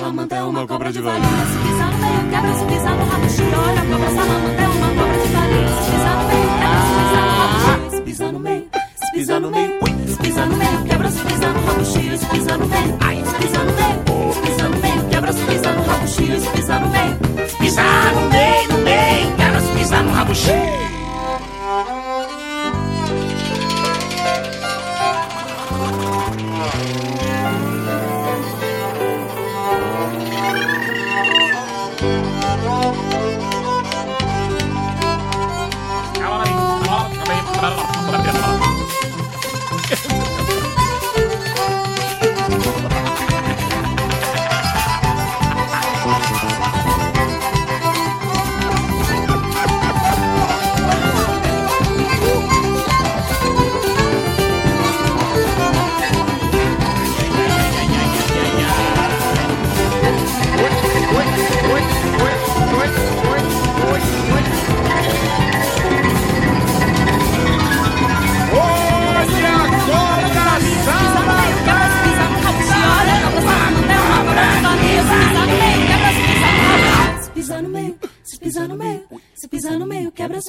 salamandra 0.08 0.38
é 0.38 0.44
uma 0.44 0.66
cobra 0.66 0.92
de 0.92 1.02
valia. 1.02 1.22
Se 1.22 1.58
pisar 1.68 1.92
no 1.92 1.98
meio, 1.98 2.30
quebra, 2.30 2.54
se 2.54 2.66
pisar 2.66 2.96
no 2.96 3.06
rabuxi. 3.06 3.42
Olha 3.42 3.82
a 3.82 3.86
cobra 3.86 4.10
salamandra 4.10 4.64
é 4.64 4.68
uma 4.68 4.88
cobra 4.88 5.18
de. 5.18 5.28
Se 5.28 5.92
pisar 5.92 6.16
no 6.18 6.24
meio, 6.28 6.48
quebra, 6.58 6.80
se 6.88 6.94
pisar 6.98 7.24
no 7.28 7.34
rabuxi. 7.38 7.96
Se 7.98 8.02
pisar 8.02 8.32
no 8.32 8.40
meio, 8.40 8.64
se 8.96 9.12
pisar 9.12 9.42
no 9.42 9.52
meio, 9.52 9.72
se 10.08 10.18
pisar 10.18 10.48
no 10.48 10.56
meio, 10.58 10.84
quebra, 10.86 11.12
se 11.12 11.20
pisar 11.26 11.54
no 11.54 11.66
rabuxi. 11.68 12.18
Se 12.18 12.26
pisar 12.26 12.58
no 12.58 12.68
meio, 12.68 12.98
ai, 13.02 13.24
se 13.26 13.36
pisar 13.36 13.66
no 13.66 13.74
meio, 13.74 14.34
se 14.34 14.42
pisar 14.42 14.70
no 14.70 14.78
meio, 14.78 15.10
quebra, 15.10 15.34
se 15.34 15.46
pisar 15.46 15.76
no 15.76 15.84
rabuxi. 15.84 16.39
Se 16.39 16.50
pisar 16.52 16.82
no 16.82 16.88
meio, 16.88 17.17
se 17.50 17.58
pisar 17.58 18.13
no 18.15 18.22
meio, 18.30 18.67
no 18.70 18.78
meio, 18.78 19.36
quebra, 19.36 19.62
se 19.62 19.72
pisar 19.74 20.04
no 20.04 20.13
rabuxi. 20.13 20.48
Se 20.48 22.07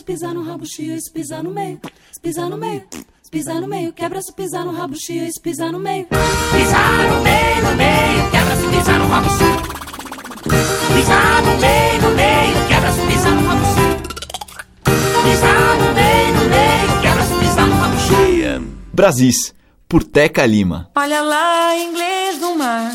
pisar 0.09 0.33
no 0.33 0.42
rabo 0.42 0.64
chia, 0.64 0.99
se 0.99 1.11
pisar 1.12 1.44
no 1.44 1.51
meio, 1.51 1.79
se 2.11 2.18
pisar 2.18 2.49
no 2.49 2.57
meio, 2.57 2.83
se 3.23 3.31
pisar 3.31 3.61
no 3.61 3.68
meio, 3.68 3.92
quebra, 3.92 4.23
se 4.23 4.33
pisar 4.33 4.64
no 4.64 4.73
rabo 4.73 4.94
chia, 4.94 5.31
se 5.31 5.38
pisar 5.38 5.71
no 5.71 5.79
meio. 5.79 6.07
Pisar 6.07 7.11
no 7.11 7.21
meio, 7.21 7.62
no 7.62 7.77
meio, 7.77 8.31
quebra, 8.31 8.57
se 8.57 8.66
pisar 8.68 8.99
no 8.99 9.07
rabo 9.07 9.29
Pisar 10.94 11.42
no 11.42 11.59
meio, 11.59 12.03
no 12.03 12.11
meio, 12.16 12.68
quebra, 12.68 12.90
se 12.90 13.01
pisar 13.07 13.33
no 13.33 13.49
rabo 13.49 13.62
Pisar 15.25 15.77
no 15.77 15.92
meio, 15.92 16.35
no 16.37 16.44
meio, 16.49 17.01
quebra, 17.03 17.25
se 17.27 17.35
pisar 17.35 17.66
no 17.66 17.77
rabo 17.77 17.99
Brasis, 18.94 19.55
por 19.87 20.03
Teca 20.05 20.47
Lima. 20.47 20.90
Olha 20.97 21.21
lá, 21.21 21.77
inglês 21.77 22.38
do 22.38 22.55
mar. 22.55 22.94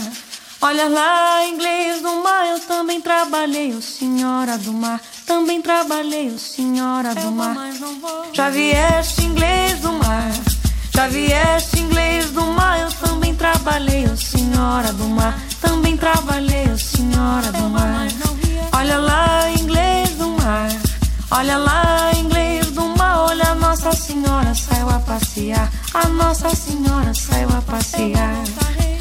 Olha 0.61 0.89
lá, 0.89 1.45
inglês 1.45 2.01
do 2.01 2.23
mar. 2.23 2.47
Eu 2.47 2.59
também 2.61 2.99
trabalhei, 2.99 3.71
o 3.73 3.81
senhora 3.83 4.57
do 4.57 4.73
mar. 4.73 4.99
Também 5.25 5.61
trabalhei, 5.61 6.29
o 6.29 6.39
senhora 6.39 7.15
do 7.15 7.31
mar. 7.31 7.55
Já 8.33 8.49
vieste, 8.49 9.23
inglês 9.25 9.79
do 9.79 9.91
mar. 9.93 10.31
Já 10.93 11.07
vieste, 11.07 11.79
inglês 11.79 12.31
do 12.31 12.41
mar. 12.41 12.79
Eu 12.79 12.91
também 12.91 13.33
trabalhei, 13.35 14.05
o 14.05 14.17
senhora 14.17 14.91
do 14.93 15.07
mar. 15.09 15.39
Também 15.61 15.97
trabalhei, 15.97 16.65
o 16.65 16.77
senhora 16.77 17.51
do 17.51 17.69
mar. 17.69 18.07
Olha 18.73 18.97
lá, 18.97 19.51
inglês 19.51 20.09
do 20.11 20.29
mar. 20.29 20.69
Olha 21.31 21.57
lá, 21.57 22.11
inglês 22.15 22.71
do 22.71 22.85
mar. 22.97 23.19
Olha, 23.19 23.51
a 23.51 23.55
Nossa 23.55 23.91
Senhora 23.93 24.53
saiu 24.53 24.89
a 24.89 24.99
passear. 24.99 25.71
A 25.93 26.07
Nossa 26.07 26.53
Senhora 26.55 27.13
saiu 27.13 27.49
a 27.49 27.61
passear. 27.61 28.43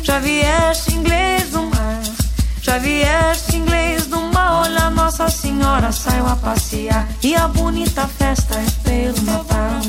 Já 0.03 0.19
vieste, 0.19 0.95
inglês 0.95 1.51
do 1.51 1.63
mar. 1.63 2.03
Já 2.73 2.79
vieste, 2.79 3.59
inglês 3.59 4.09
mar. 4.33 4.63
Olha, 4.63 4.89
Nossa 4.89 5.29
Senhora 5.29 5.93
saiu 5.93 6.27
a 6.27 6.35
passear. 6.37 7.07
E 7.23 7.35
a 7.35 7.47
bonita 7.47 8.09
festa 8.09 8.55
é 8.55 8.65
pelo 8.83 9.21
Natal. 9.27 9.83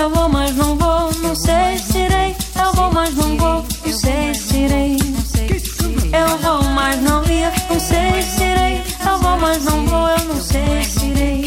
Eu 0.00 0.10
vou, 0.10 0.28
mas 0.28 0.54
não 0.54 0.76
vou, 0.76 1.12
não 1.14 1.34
sei 1.34 1.76
se 1.78 1.98
irei. 1.98 2.36
Eu 2.62 2.72
vou, 2.74 2.92
mas 2.92 3.12
não 3.16 3.36
vou, 3.36 3.66
não 3.84 3.92
sei 3.92 4.34
se 4.34 4.56
irei. 4.56 4.96
Eu 6.12 6.38
vou, 6.38 6.62
mas 6.70 7.02
não 7.02 7.24
ia, 7.24 7.52
não 7.68 7.80
sei 7.80 8.22
se 8.22 8.44
irei. 8.44 8.82
Eu 9.04 9.18
vou, 9.18 9.36
mas 9.40 9.64
não 9.64 9.84
vou, 9.86 10.08
eu 10.08 10.24
não 10.26 10.40
sei 10.40 10.84
se 10.84 11.06
irei. 11.06 11.45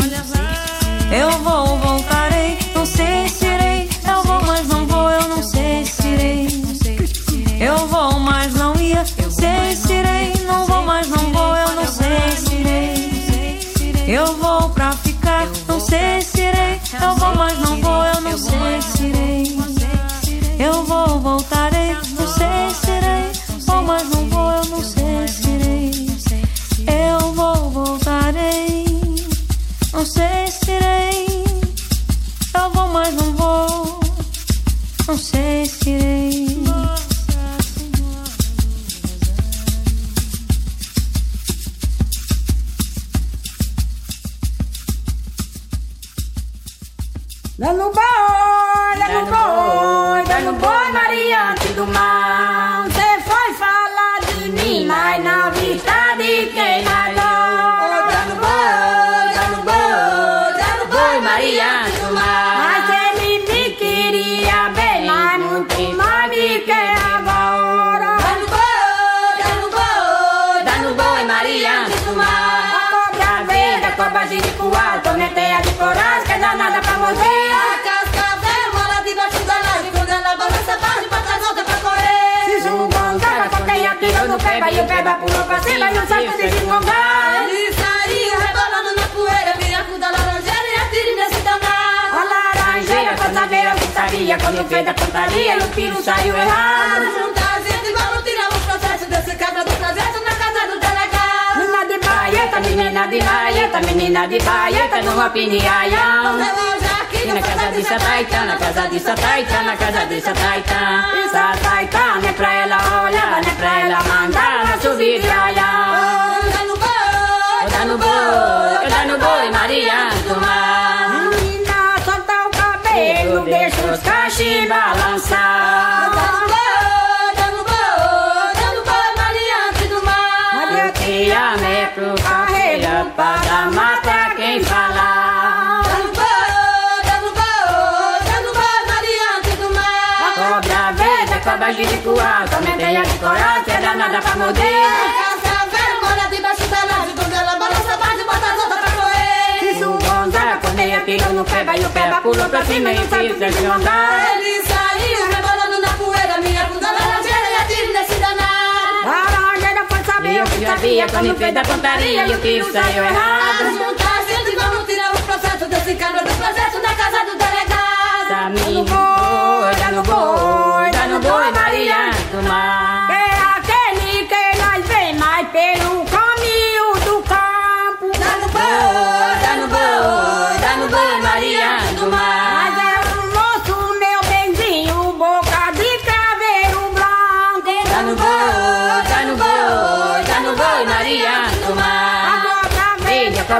No 151.40 151.46
peba, 151.46 151.78
e 151.78 151.86
o 151.86 151.90
peba 151.90 152.22
pulou 152.22 152.50
pra 152.50 152.66
cima 152.66 152.92
e 152.92 152.98
fez 152.98 153.38
de 153.38 153.66
andar. 153.66 154.28
Ele 154.36 154.62
saiu 154.68 155.26
rebolando 155.30 155.80
na 155.82 155.94
poeira, 155.94 156.38
minha 156.40 156.66
bunda 156.66 156.92
laranjeira 156.92 157.50
e 157.50 157.56
atire 157.62 157.94
nesse 157.94 158.16
danado. 158.16 159.06
Laranjeira 159.06 159.86
foi 159.88 160.04
saber 160.04 160.44
o 160.44 160.46
que 160.46 160.66
sabia, 160.66 161.08
quando 161.08 161.36
fez 161.38 161.54
da 161.54 161.62
pontaria 161.62 162.28
e 162.28 162.36
o 162.36 162.40
que 162.40 162.64
saiu 162.74 163.04
errado. 163.06 163.78
Juntar 163.78 164.22
gente, 164.28 164.56
vamos 164.56 164.86
tirar 164.86 165.16
o 165.16 165.22
processo 165.22 165.66
desse 165.68 165.96
cabra 165.96 166.24
do 166.24 166.34
processo 166.36 166.82
da 166.82 166.94
casa 166.94 167.26
do 167.26 167.38
delegado. 167.38 168.54
No 168.74 168.84
boi, 168.84 169.76
dá 169.76 169.92
no 169.92 170.04
boi, 170.04 170.14
dá 170.14 170.69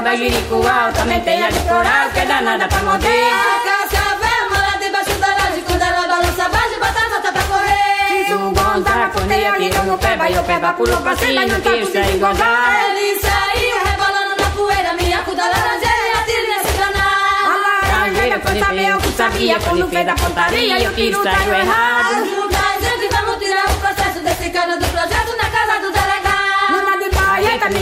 a 0.00 0.10
cobra 0.10 0.16
jiricuá, 0.16 0.92
também 0.94 1.20
tem 1.20 1.42
a 1.44 1.50
de 1.50 1.58
coral, 1.60 2.10
que 2.12 2.20
é 2.20 2.26
danada 2.26 2.66
pra 2.68 2.82
morder. 2.82 3.32
A 3.32 3.60
cascavel 3.64 4.50
mora 4.50 4.78
debaixo 4.78 5.12
da 5.18 5.26
laje, 5.28 5.62
quando 5.66 5.82
ela 5.82 6.06
balança, 6.08 6.48
bate, 6.48 6.74
bota 6.78 7.00
a 7.00 7.08
nota 7.08 7.32
pra 7.32 7.42
correr. 7.42 8.26
Se 8.26 8.32
o 8.32 8.50
gonza, 8.50 9.10
quando 9.12 9.30
ele 9.30 9.70
tirou 9.70 9.84
no 9.84 9.98
peba, 9.98 10.30
e 10.30 10.38
o 10.38 10.42
peba 10.44 10.72
pulou 10.72 11.00
pra 11.00 11.16
cima, 11.16 11.44
e 11.44 11.46
não 11.46 11.60
quis 11.60 11.88
se 11.88 11.98
engordar. 11.98 12.90
Ele 12.90 13.20
saiu 13.20 13.78
rebolando 13.84 14.42
na 14.42 14.50
poeira, 14.50 14.92
minha 14.94 15.18
da 15.22 15.44
laranjeira, 15.44 16.08
e 16.08 16.18
atire 16.18 16.48
nesse 16.48 16.78
danado. 16.78 17.50
A 17.50 17.98
laranjeira 17.98 18.40
foi 18.40 18.58
saber 18.58 18.96
o 18.96 18.98
que 18.98 19.12
sabia, 19.12 19.60
quando 19.60 19.88
fez 19.88 20.08
a 20.08 20.14
pontaria, 20.14 20.78
e 20.78 20.88
o 20.88 20.92
tiro 20.94 21.22
saiu 21.22 21.54
errado. 21.54 22.69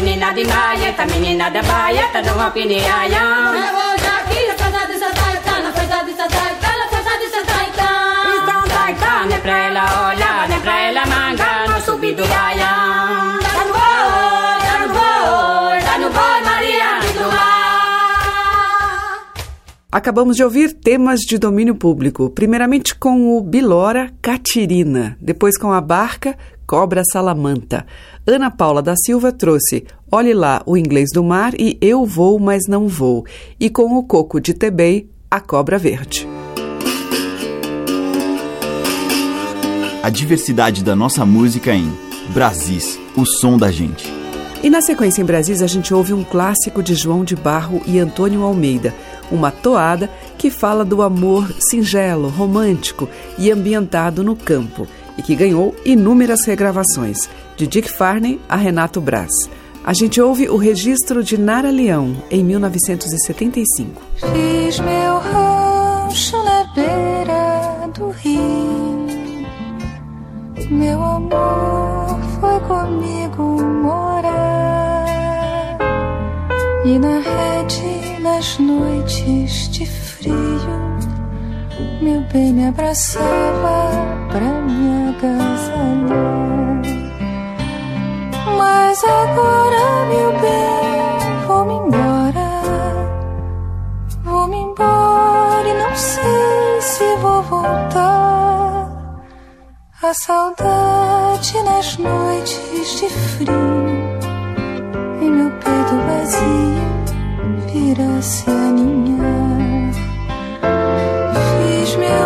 Menina 0.00 0.32
de 0.32 0.44
baieta, 0.44 1.06
menina 1.06 1.50
de 1.50 1.62
baieta, 1.62 2.22
numa 2.22 2.50
piniaião. 2.50 3.54
Eu 3.54 3.72
vou 3.74 3.98
já 3.98 4.18
aqui, 4.20 4.46
na 4.46 4.54
casa 4.54 4.86
de 4.86 4.98
Sataitã, 4.98 5.60
na 5.60 5.72
festa 5.72 6.04
de 6.04 6.12
Sataitã, 6.12 6.68
na 6.78 6.88
festa 6.88 7.18
de 7.18 7.28
Sataitã. 7.34 7.90
Então 8.42 8.60
Sataitã, 8.62 9.26
não 9.26 9.36
é 9.36 9.40
pra 9.40 9.58
ela 9.58 10.08
olhar, 10.08 10.48
não 10.48 10.56
é 10.56 10.60
pra 10.60 10.80
ela 10.80 11.06
mangar, 11.06 11.68
no 11.68 11.80
subir 11.80 12.14
do 12.14 12.26
baião. 12.26 13.38
Tá 13.40 13.64
no 13.64 13.72
boi, 13.74 14.58
tá 14.62 14.78
no 14.82 14.88
boi, 14.94 15.78
tá 15.82 15.98
no 15.98 16.10
boi, 16.10 16.40
Maria 16.44 17.00
do 17.18 17.32
mar. 17.32 17.58
Acabamos 19.90 20.36
de 20.36 20.44
ouvir 20.44 20.74
temas 20.74 21.20
de 21.20 21.38
domínio 21.38 21.74
público, 21.74 22.30
primeiramente 22.30 22.94
com 22.94 23.36
o 23.36 23.40
Bilora 23.40 24.12
Catirina, 24.22 25.16
depois 25.20 25.58
com 25.58 25.72
a 25.72 25.80
Barca 25.80 26.36
Cobra 26.68 27.02
Salamanta. 27.10 27.86
Ana 28.26 28.50
Paula 28.50 28.82
da 28.82 28.94
Silva 28.94 29.32
trouxe 29.32 29.86
Olhe 30.12 30.34
lá 30.34 30.62
o 30.66 30.76
inglês 30.76 31.08
do 31.10 31.24
mar 31.24 31.54
e 31.58 31.78
Eu 31.80 32.04
vou, 32.04 32.38
mas 32.38 32.64
não 32.68 32.86
vou, 32.86 33.24
e 33.58 33.70
com 33.70 33.96
o 33.96 34.02
Coco 34.02 34.38
de 34.38 34.52
Tebei, 34.52 35.08
A 35.30 35.40
Cobra 35.40 35.78
Verde. 35.78 36.28
A 40.02 40.10
diversidade 40.10 40.84
da 40.84 40.94
nossa 40.94 41.24
música 41.24 41.72
em 41.72 41.90
Brasis, 42.34 43.00
o 43.16 43.24
som 43.24 43.56
da 43.56 43.70
gente. 43.70 44.12
E 44.62 44.68
na 44.68 44.82
sequência 44.82 45.22
em 45.22 45.24
Brasis 45.24 45.62
a 45.62 45.66
gente 45.66 45.94
ouve 45.94 46.12
um 46.12 46.22
clássico 46.22 46.82
de 46.82 46.94
João 46.94 47.24
de 47.24 47.34
Barro 47.34 47.80
e 47.86 47.98
Antônio 47.98 48.42
Almeida, 48.42 48.94
uma 49.30 49.50
toada 49.50 50.10
que 50.36 50.50
fala 50.50 50.84
do 50.84 51.00
amor 51.00 51.50
singelo, 51.70 52.28
romântico 52.28 53.08
e 53.38 53.50
ambientado 53.50 54.22
no 54.22 54.36
campo 54.36 54.86
e 55.18 55.22
que 55.22 55.34
ganhou 55.34 55.74
inúmeras 55.84 56.46
regravações, 56.46 57.28
de 57.56 57.66
Dick 57.66 57.90
Farney 57.90 58.40
a 58.48 58.56
Renato 58.56 59.00
Braz. 59.00 59.32
A 59.84 59.92
gente 59.92 60.20
ouve 60.20 60.48
o 60.48 60.56
registro 60.56 61.24
de 61.24 61.36
Nara 61.36 61.70
Leão, 61.70 62.16
em 62.30 62.44
1975. 62.44 64.00
Fiz 64.14 64.78
meu 64.78 65.18
rancho 65.18 66.36
na 66.44 66.64
beira 66.74 67.90
do 67.94 68.10
rio. 68.10 69.06
Meu 70.70 71.02
amor 71.02 72.20
foi 72.38 72.60
comigo 72.60 73.62
morar. 73.82 75.06
E 76.84 76.98
na 76.98 77.18
rede, 77.18 78.20
nas 78.20 78.58
noites 78.58 79.68
de 79.70 79.86
frio, 79.86 80.87
meu 82.00 82.20
bem 82.32 82.52
me 82.52 82.68
abraçava 82.68 83.90
pra 84.30 84.40
me 84.40 85.10
agasalhar. 85.10 86.82
Mas 88.56 89.02
agora, 89.04 90.06
meu 90.08 90.32
bem, 90.40 91.46
vou-me 91.46 91.74
embora. 91.74 92.48
Vou-me 94.24 94.56
embora 94.56 95.68
e 95.68 95.74
não 95.74 95.94
sei 95.94 96.80
se 96.80 97.16
vou 97.16 97.42
voltar. 97.42 98.88
A 100.02 100.14
saudade 100.14 101.62
nas 101.64 101.98
noites 101.98 103.00
de 103.00 103.08
frio 103.08 103.52
e 105.20 105.30
meu 105.30 105.50
peito 105.50 105.96
vazio 106.06 106.88
vira-se 107.66 108.48
a 108.48 108.70
ninhar. 108.72 109.27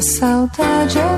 saudade 0.00 1.09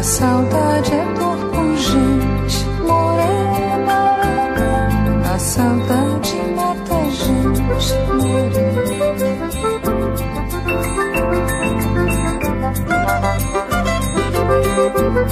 A 0.00 0.02
saudade 0.02 0.92
é 0.92 1.14
dor 1.14 1.38
pungente, 1.50 2.29
Roverê, 14.80 15.24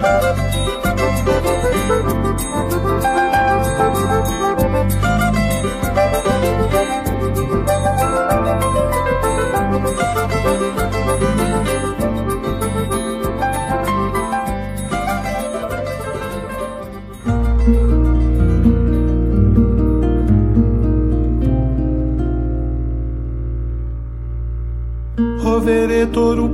touro 0.00 0.48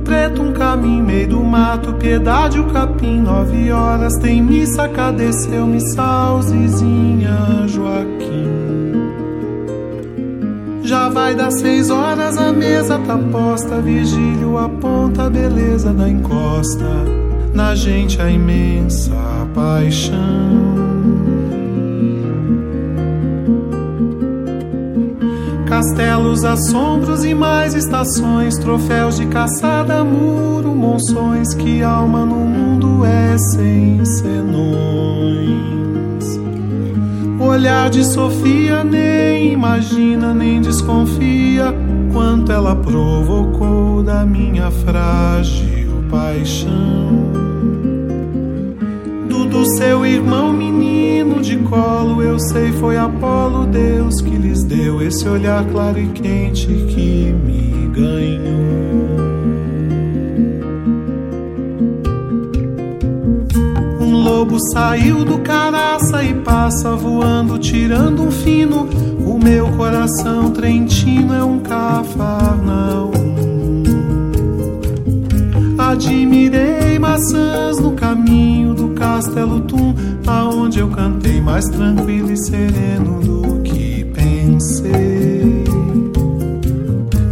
preto, 0.03 0.41
um 0.41 0.51
caminho 0.53 1.03
meio 1.03 1.27
do 1.27 1.43
mato, 1.43 1.93
piedade, 1.93 2.59
o 2.59 2.65
capim, 2.65 3.19
nove 3.19 3.71
horas 3.71 4.17
tem 4.17 4.41
missa, 4.41 4.87
cadê 4.89 5.31
seu 5.31 5.67
missal, 5.67 6.41
Zizinha 6.41 7.65
Joaquim? 7.67 8.45
Já 10.83 11.09
vai 11.09 11.35
dar 11.35 11.51
seis 11.51 11.89
horas, 11.89 12.37
a 12.37 12.51
mesa 12.51 12.99
tá 12.99 13.17
posta, 13.17 13.81
vigílio 13.81 14.57
aponta 14.57 15.25
a 15.25 15.29
beleza 15.29 15.91
da 15.91 16.07
encosta, 16.07 16.85
na 17.53 17.73
gente 17.73 18.21
a 18.21 18.29
imensa 18.29 19.11
paixão. 19.53 20.74
Castelos, 25.75 26.45
assombros 26.45 27.25
e 27.25 27.33
mais 27.33 27.73
estações, 27.73 28.57
troféus 28.57 29.17
de 29.17 29.25
caçada, 29.25 30.05
muro, 30.05 30.73
monções, 30.73 31.53
que 31.53 31.83
alma 31.83 32.25
no 32.25 32.37
mundo 32.37 33.03
é 33.03 33.37
sem 33.37 34.05
senões. 34.05 34.55
Olhar 37.41 37.89
de 37.89 38.05
Sofia 38.05 38.85
nem 38.85 39.51
imagina, 39.51 40.33
nem 40.33 40.61
desconfia 40.61 41.75
quanto 42.13 42.53
ela 42.53 42.73
provocou 42.77 44.01
da 44.01 44.25
minha 44.25 44.71
frágil 44.71 46.05
paixão. 46.09 47.35
Do, 49.27 49.65
seu 49.77 50.05
irmão 50.05 50.53
de 51.45 51.57
colo, 51.57 52.23
eu 52.23 52.39
sei 52.39 52.71
foi 52.71 52.97
Apolo, 52.97 53.67
Deus 53.67 54.19
que 54.19 54.31
lhes 54.31 54.63
deu 54.63 54.99
esse 54.99 55.29
olhar 55.29 55.63
claro 55.65 55.99
e 55.99 56.07
quente 56.07 56.65
que 56.65 57.31
me 57.31 57.87
ganhou. 57.93 59.05
Um 64.01 64.23
lobo 64.23 64.57
saiu 64.73 65.23
do 65.23 65.37
caraça 65.37 66.23
e 66.23 66.33
passa 66.33 66.95
voando, 66.95 67.59
tirando 67.59 68.23
um 68.23 68.31
fino. 68.31 68.89
O 69.23 69.37
meu 69.37 69.67
coração 69.73 70.49
trentino 70.49 71.31
é 71.31 71.43
um 71.43 71.59
cafarnaum. 71.59 73.11
Admirei 75.77 76.97
maçãs 76.97 77.77
no 77.79 77.91
caminho 77.91 78.73
do 78.73 78.89
castelo 78.89 79.61
Tum, 79.61 79.93
aonde 80.27 80.79
eu 80.79 80.89
cantei 80.89 81.39
mais 81.41 81.65
tranquilo 81.65 82.31
e 82.31 82.37
sereno 82.37 83.19
do 83.21 83.61
que 83.61 84.03
pensei. 84.05 85.63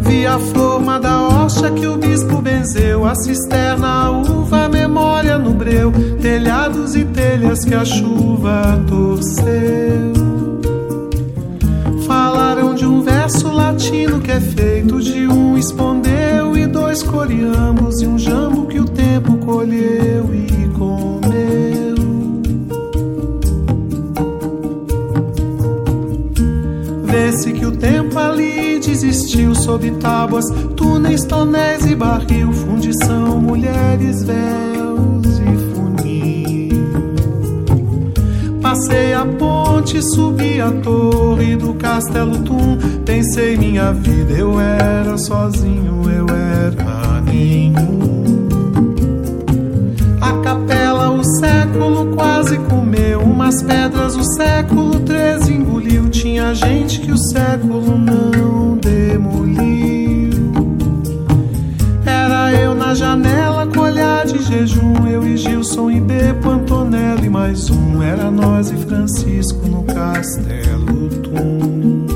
Vi 0.02 0.26
a 0.26 0.40
forma 0.40 1.00
da 1.00 1.28
hoxa 1.28 1.72
que 1.72 1.88
o 1.88 1.98
bispo 1.98 2.42
benzeu, 2.42 3.06
a 3.06 3.16
cisterna, 3.16 3.88
a 3.88 4.12
uva, 4.12 4.66
a 4.66 4.70
memória 4.70 5.38
no 5.38 5.54
breu, 5.54 5.92
telhados 6.22 6.96
e 6.96 7.04
telhas 7.06 7.66
que 7.66 7.74
a 7.74 7.84
chuva 7.84 8.80
torceu. 8.88 10.14
Falaram 12.06 12.76
de 12.76 12.86
um 12.86 13.02
verso 13.02 13.52
latino 13.52 14.20
que 14.20 14.32
é 14.32 14.40
feito 14.40 15.02
de 15.02 15.28
um 15.28 15.58
espondeu 15.58 16.56
e 16.56 16.68
dois 16.68 17.02
coreambos 17.02 18.02
e 18.02 18.08
um 18.08 18.18
jambo 18.18 18.68
que 18.68 18.80
o 18.80 18.86
tempo 18.86 19.38
colheu 19.38 20.34
ali 28.94 28.98
desistiu 28.98 29.56
sob 29.56 29.90
tábuas, 29.92 30.46
túneis, 30.76 31.26
tonéis 31.26 31.86
e 31.86 31.96
barril, 31.96 32.54
fundição, 32.54 33.42
mulheres, 33.42 34.24
véus 34.24 35.40
e 35.40 35.58
funil. 35.74 36.70
Passei 38.62 39.14
a 39.14 39.26
ponte, 39.26 40.02
subi 40.02 40.62
a 40.62 40.72
torre 40.72 41.56
do 41.56 41.74
castelo 41.74 42.38
Tum. 42.44 42.78
Pensei 43.04 43.58
minha 43.58 43.92
vida, 43.94 44.34
eu 44.34 44.60
era 44.60 45.18
sozinho, 45.18 46.04
eu 46.10 46.28
era 46.30 47.22
nenhum. 47.22 48.48
A 50.22 50.34
capela, 50.44 51.10
o 51.10 51.24
século 51.24 52.16
quase 52.16 52.58
comeu. 52.70 53.22
Umas 53.22 53.62
pedras, 53.64 54.16
o 54.16 54.24
século 54.36 55.00
treze 55.00 55.52
engoliu. 55.52 56.03
Tinha 56.34 56.56
gente 56.56 57.00
que 57.00 57.12
o 57.12 57.18
século 57.30 57.96
não 57.96 58.76
demoliu. 58.78 60.32
Era 62.04 62.52
eu 62.54 62.74
na 62.74 62.96
janela, 62.96 63.68
colhar 63.68 64.26
de 64.26 64.42
jejum. 64.42 65.08
Eu 65.08 65.28
e 65.28 65.38
Gilson 65.38 65.92
e 65.92 66.02
Bepo, 66.02 66.50
Antonello 66.50 67.24
e 67.24 67.30
mais 67.30 67.70
um. 67.70 68.02
Era 68.02 68.32
nós 68.32 68.72
e 68.72 68.78
Francisco 68.78 69.68
no 69.68 69.84
castelo 69.84 71.08
Tum. 71.22 72.08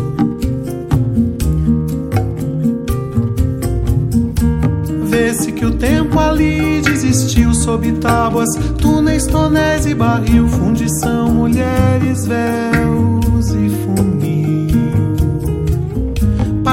Parece 5.12 5.51
que 5.51 5.63
o 5.63 5.75
tempo 5.75 6.17
ali 6.17 6.82
desistiu 6.82 7.53
sob 7.53 7.91
tábuas, 7.91 8.49
túneis, 8.82 9.27
tonéis 9.27 9.86
e 9.86 9.93
barril, 9.93 10.47
fundição, 10.47 11.30
mulheres, 11.30 12.25
véus 12.25 13.16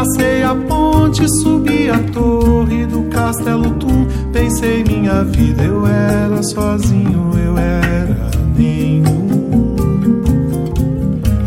Passei 0.05 0.43
a 0.43 0.55
ponte, 0.55 1.27
subi 1.41 1.89
a 1.89 1.99
torre 2.13 2.85
do 2.85 3.05
castelo 3.05 3.71
Tum, 3.77 4.07
pensei 4.35 4.85
minha 4.85 5.25
vida, 5.25 5.63
eu 5.63 5.87
era 5.87 6.43
sozinho, 6.43 7.31
eu 7.43 7.57
era 7.57 8.31
nenhum. 8.55 9.77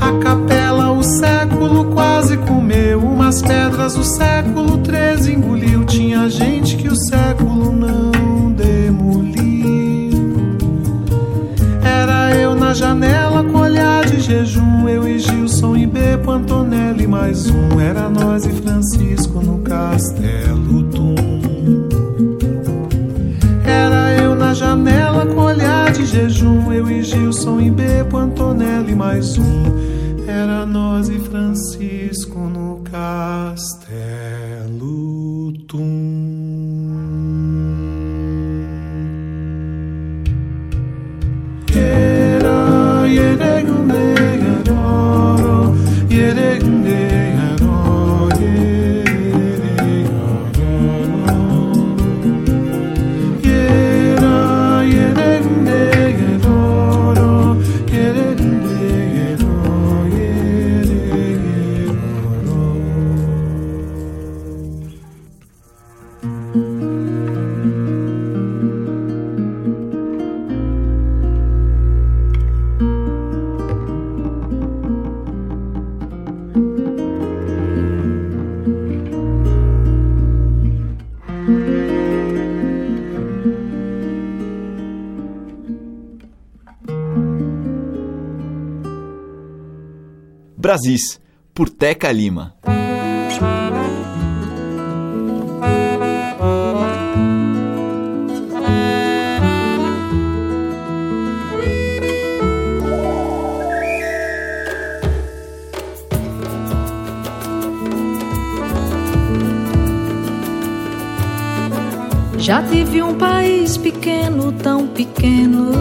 A 0.01 0.11
capela, 0.23 0.91
o 0.91 1.03
século 1.03 1.85
quase 1.93 2.35
comeu 2.35 2.99
umas 2.99 3.43
pedras, 3.43 3.95
o 3.95 4.03
século 4.03 4.79
treze 4.79 5.33
engoliu. 5.33 5.85
Tinha 5.85 6.27
gente 6.27 6.77
que 6.77 6.87
o 6.87 6.95
século 6.95 7.71
não 7.71 8.51
demoliu. 8.53 10.33
Era 11.83 12.35
eu 12.35 12.55
na 12.55 12.73
janela 12.73 13.43
com 13.43 13.59
olhar 13.59 14.03
de 14.07 14.19
jejum, 14.19 14.89
eu 14.89 15.07
e 15.07 15.19
Gilson 15.57 15.75
e 15.75 15.87
Bepo 15.87 16.29
Antonelli 16.29 17.07
mais 17.07 17.49
um. 17.49 17.79
Era 17.79 18.07
nós 18.07 18.45
e 18.45 18.51
Francisco 18.51 19.41
no 19.41 19.57
castelo 19.63 20.83
Tum. 20.83 21.15
Era 23.65 24.13
eu 24.21 24.35
na 24.35 24.53
janela 24.53 25.25
com 25.25 25.41
olhar 25.41 25.91
de 25.91 26.05
jejum, 26.05 26.71
eu 26.71 26.87
e 26.91 27.01
Gilson 27.01 27.59
e 27.59 27.71
Bepo 27.71 28.17
Antonelli 28.17 28.93
mais 28.93 29.35
um. 29.39 29.63
Era 30.27 30.63
nós 30.63 31.09
e 31.09 31.17
Francisco 31.17 32.37
no 32.37 32.81
castelo 32.83 33.76
Brasis, 90.67 91.17
por 91.53 91.69
Teca 91.69 92.11
Lima. 92.11 92.53
Já 112.37 112.61
tive 112.63 113.01
um 113.01 113.17
país 113.17 113.77
pequeno, 113.77 114.51
tão 114.51 114.85
pequeno, 114.85 115.71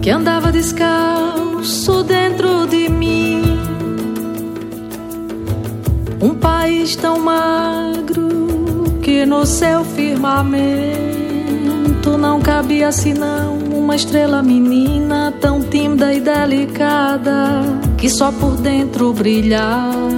que 0.00 0.08
andava 0.08 0.52
descalço 0.52 1.47
dentro 2.02 2.66
de 2.66 2.88
mim. 2.88 3.42
Um 6.20 6.34
país 6.34 6.96
tão 6.96 7.18
magro 7.20 8.98
que 9.02 9.26
no 9.26 9.44
seu 9.44 9.84
firmamento 9.84 10.96
não 12.18 12.40
cabia 12.40 12.90
senão 12.90 13.58
uma 13.58 13.94
estrela 13.94 14.42
menina 14.42 15.32
tão 15.40 15.60
tímida 15.60 16.12
e 16.14 16.20
delicada 16.20 17.62
que 17.98 18.08
só 18.08 18.32
por 18.32 18.56
dentro 18.56 19.12
brilhava. 19.12 20.08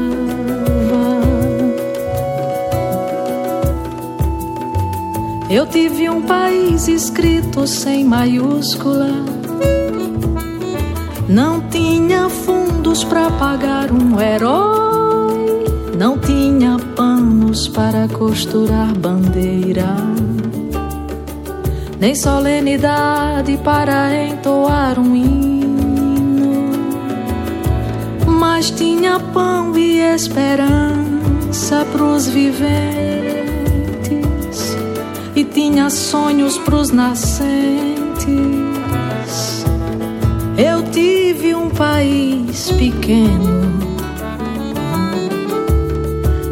Eu 5.51 5.67
tive 5.67 6.09
um 6.09 6.23
país 6.23 6.87
escrito 6.87 7.67
sem 7.67 8.05
maiúscula. 8.05 9.40
Não 11.31 11.61
tinha 11.61 12.29
fundos 12.29 13.05
para 13.05 13.31
pagar 13.31 13.93
um 13.93 14.21
herói. 14.21 15.65
Não 15.97 16.19
tinha 16.19 16.77
panos 16.97 17.69
para 17.69 18.09
costurar 18.09 18.93
bandeira. 18.99 19.95
Nem 22.01 22.17
solenidade 22.17 23.57
para 23.59 24.13
entoar 24.25 24.99
um 24.99 25.15
hino. 25.15 26.69
Mas 28.27 28.73
tinha 28.73 29.21
pão 29.21 29.79
e 29.79 30.01
esperança 30.01 31.87
pros 31.93 32.27
viventes 32.27 32.67
e 35.37 35.45
tinha 35.45 35.91
sonhos 35.91 36.59
pros 36.59 36.91
nascentes. 36.91 37.90
País 41.81 42.71
pequeno 42.73 43.81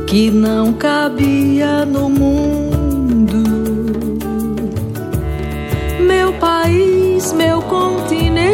que 0.07 0.31
não 0.31 0.73
cabia 0.73 1.85
no 1.85 2.09
mundo. 2.09 3.37
Meu 6.01 6.33
país, 6.33 7.35
meu 7.35 7.61
continente 7.61 8.49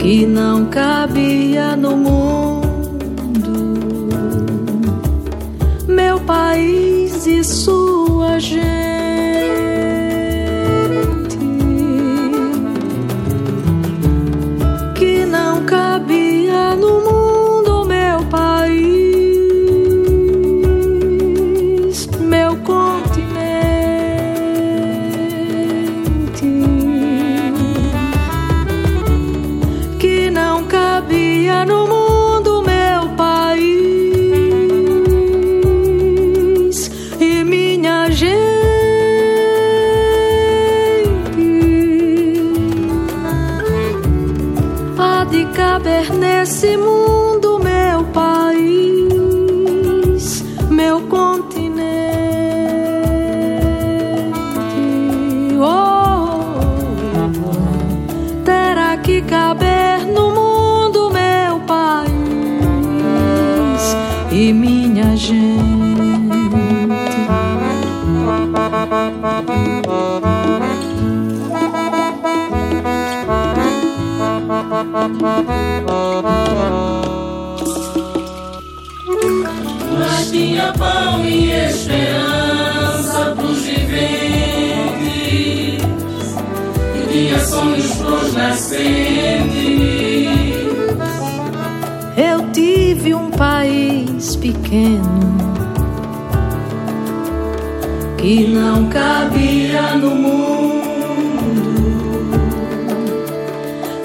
que 0.00 0.26
não 0.26 0.64
cabia 0.64 1.76
no 1.76 1.96
mundo. 1.96 2.58
meu 5.86 6.18
país 6.20 7.24
e 7.24 7.44
sua 7.44 7.77
que 98.18 98.48
não 98.48 98.88
cabia 98.88 99.94
no 99.94 100.10
mundo. 100.10 100.82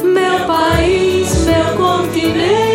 Meu 0.03 0.45
país, 0.45 1.45
meu 1.45 1.75
continente. 1.75 2.72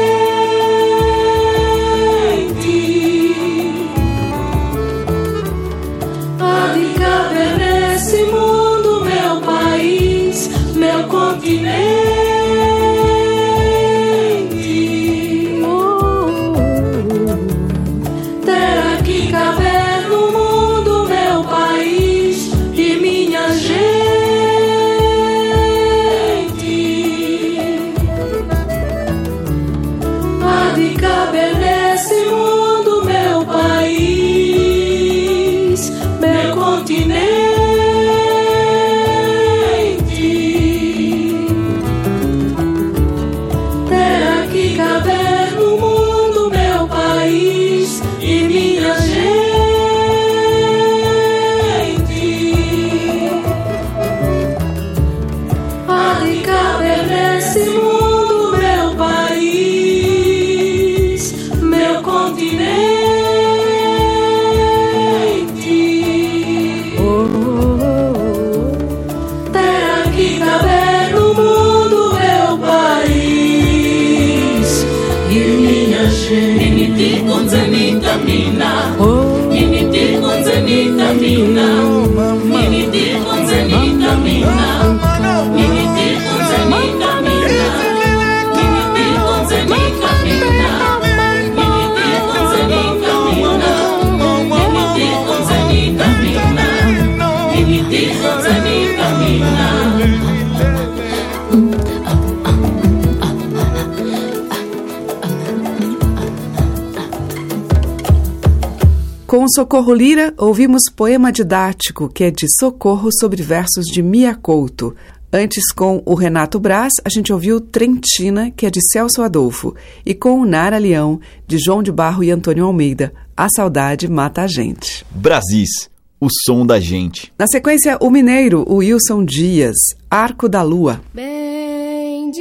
Socorro 109.49 109.95
Lira, 109.95 110.35
ouvimos 110.37 110.83
poema 110.95 111.33
didático, 111.33 112.09
que 112.09 112.25
é 112.25 112.31
de 112.31 112.47
Socorro 112.59 113.11
sobre 113.13 113.43
versos 113.43 113.87
de 113.87 114.03
Mia 114.03 114.35
Couto. 114.35 114.95
Antes, 115.33 115.73
com 115.73 116.03
o 116.05 116.15
Renato 116.15 116.59
Braz, 116.59 116.93
a 117.05 117.09
gente 117.09 117.33
ouviu 117.33 117.61
Trentina, 117.61 118.51
que 118.51 118.67
é 118.67 118.71
de 118.71 118.81
Celso 118.91 119.23
Adolfo. 119.23 119.75
E 120.05 120.15
com 120.15 120.41
o 120.41 120.45
Nara 120.45 120.79
Leão, 120.79 121.21
de 121.47 121.59
João 121.59 121.83
de 121.83 121.93
Barro 121.93 122.25
e 122.25 122.31
Antônio 122.31 122.65
Almeida, 122.65 123.13
A 123.37 123.49
Saudade 123.49 124.09
Mata 124.09 124.43
a 124.43 124.47
Gente. 124.47 125.05
Brasis, 125.11 125.91
o 126.21 126.29
som 126.45 126.67
da 126.67 126.81
gente. 126.81 127.33
Na 127.39 127.47
sequência, 127.47 127.99
o 128.01 128.11
mineiro, 128.11 128.65
o 128.67 128.77
Wilson 128.77 129.25
Dias, 129.25 129.77
Arco 130.11 130.49
da 130.49 130.63
Lua. 130.63 131.01
Bendito, 131.15 132.39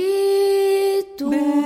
Bendito, 1.30 1.57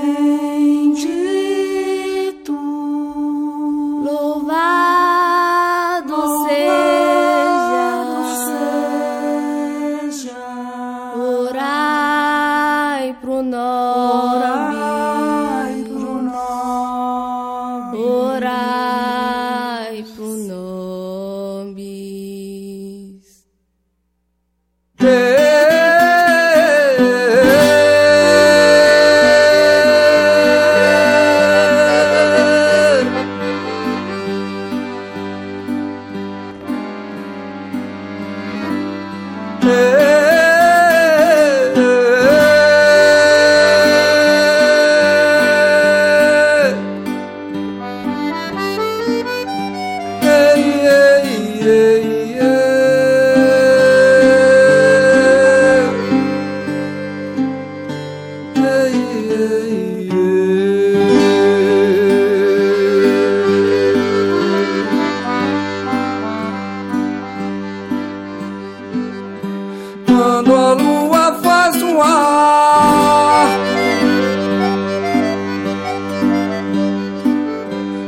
Quando 70.24 70.56
a 70.56 70.74
lua 70.74 71.34
faz 71.42 71.82
um 71.82 72.00
ar 72.00 73.50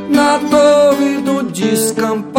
na 0.08 0.38
torre 0.48 1.20
do 1.22 1.42
descampado, 1.42 2.36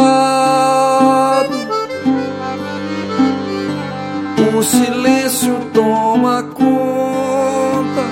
o 4.56 4.62
silêncio 4.62 5.60
toma 5.74 6.42
conta 6.54 8.06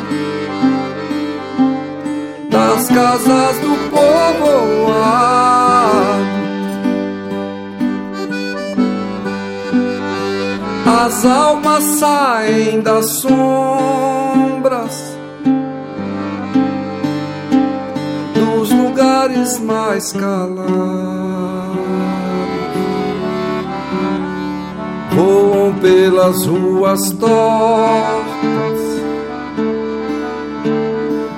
das 2.50 2.88
casas 2.88 3.58
do 3.60 3.74
povoado. 3.88 5.33
As 11.04 11.22
almas 11.26 11.84
saem 11.98 12.80
das 12.80 13.04
sombras 13.20 14.96
dos 18.32 18.70
lugares 18.70 19.60
mais 19.60 20.14
calados. 20.14 20.64
Voam 25.14 25.74
pelas 25.74 26.46
ruas 26.46 27.10
tortas, 27.10 28.80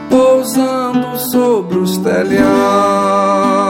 pousando 0.09 1.19
sobre 1.19 1.79
os 1.79 1.99
telhados. 1.99 3.66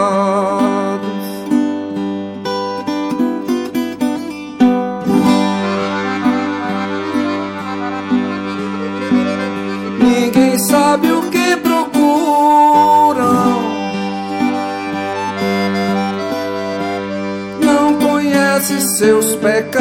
Seus 18.98 19.36
pecados. 19.36 19.76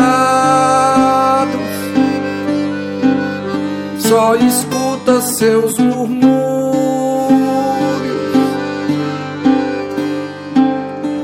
só 3.97 4.35
escuta 4.35 5.21
seus 5.21 5.77
murmúrios, 5.77 6.25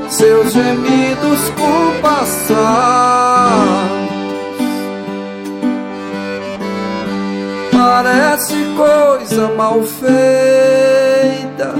seus 0.08 0.52
gemidos 0.52 1.40
compassados. 1.50 2.62
Parece 7.70 8.56
coisa 8.76 9.48
mal 9.56 9.82
feita, 9.82 11.74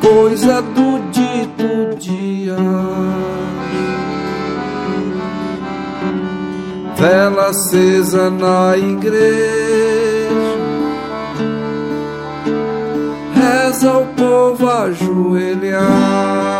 coisa 0.00 0.62
do 0.62 1.01
dito 1.42 1.96
dia. 1.98 2.56
vela 6.96 7.48
acesa 7.48 8.30
na 8.30 8.76
igreja, 8.76 10.30
reza 13.34 13.92
o 13.92 14.06
povo 14.14 14.70
ajoelhar. 14.70 16.51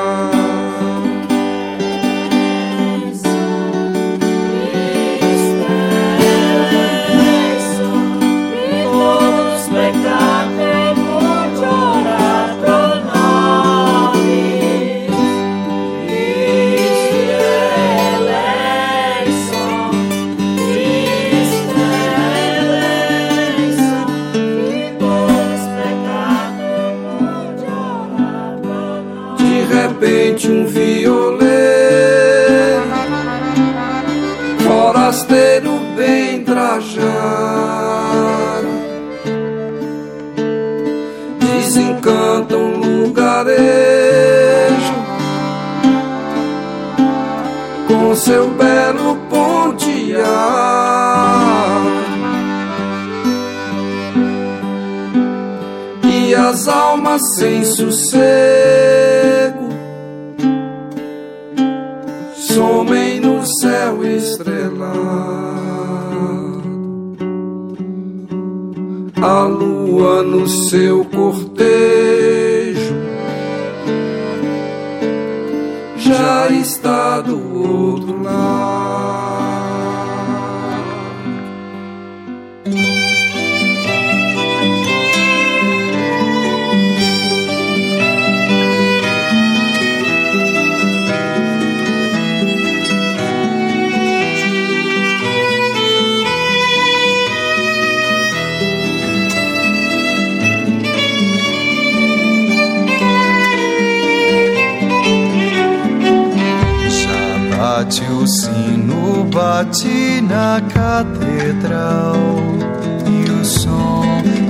E 56.52 56.54
as 56.54 56.68
almas 56.68 57.22
sem 57.36 57.64
sossego 57.64 58.12
somem 62.34 63.20
no 63.20 63.42
céu 63.46 64.04
estrelado. 64.04 64.92
A 69.22 69.44
lua 69.44 70.22
no 70.22 70.46
seu 70.46 71.06
cortejo 71.06 72.96
já 75.96 76.50
está 76.50 77.22
do 77.22 77.38
outro 77.62 78.22
lado. 78.22 78.61
Bate 109.62 110.20
na 110.22 110.60
catedral 110.60 112.16
e 113.06 113.30
o 113.30 113.44
som 113.44 114.02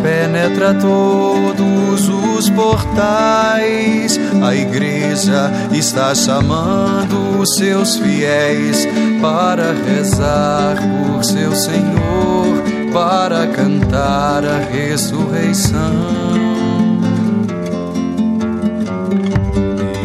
penetra 0.03 0.75
todos 0.75 2.09
os 2.09 2.49
portais. 2.51 4.19
A 4.43 4.55
igreja 4.55 5.51
está 5.73 6.15
chamando 6.15 7.45
seus 7.47 7.97
fiéis 7.97 8.87
para 9.21 9.73
rezar 9.73 10.77
por 10.79 11.23
seu 11.23 11.55
Senhor, 11.55 12.63
para 12.93 13.47
cantar 13.49 14.45
a 14.45 14.59
ressurreição. 14.71 15.81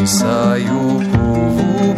E 0.03 0.07
sai 0.07 0.63
o 0.63 0.77
povo 0.77 0.86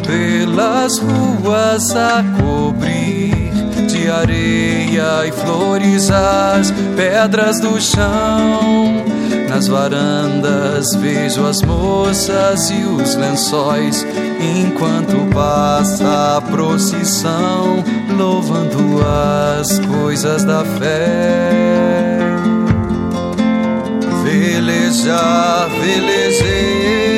pelas 0.06 1.00
ruas 1.00 1.96
a 1.96 2.24
cobrir 2.42 3.52
de 3.88 4.10
areia 4.10 5.26
e 5.28 5.32
flores 5.32 6.10
as 6.12 6.72
pedras 6.96 7.60
do 7.60 7.80
chão. 7.82 9.04
Nas 9.50 9.68
varandas 9.68 10.94
vejo 10.96 11.46
as 11.46 11.62
moças 11.62 12.70
e 12.70 12.84
os 12.84 13.16
lençóis, 13.16 14.06
enquanto 14.40 15.28
passa 15.34 16.38
a 16.38 16.42
procissão, 16.42 17.84
louvando 18.18 19.04
as 19.58 19.80
coisas 19.80 20.44
da 20.44 20.64
fé. 20.64 22.20
Velejar, 24.24 25.68
velejei 25.82 27.09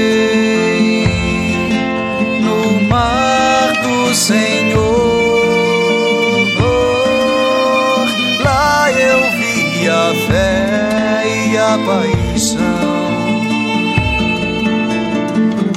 Senhor. 4.14 4.82
Lá 8.44 8.92
eu 8.92 9.32
vi 9.32 9.88
a 9.88 10.14
fé 10.28 11.24
e 11.26 11.58
a 11.58 11.78
paixão. 11.86 12.62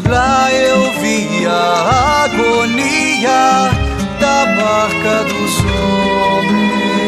Lá 0.08 0.52
eu 0.52 0.92
vi 1.00 1.46
a 1.46 2.24
agonia 2.24 3.70
da 4.20 4.46
barca 4.56 5.24
dos 5.24 5.54
homens. 6.34 7.04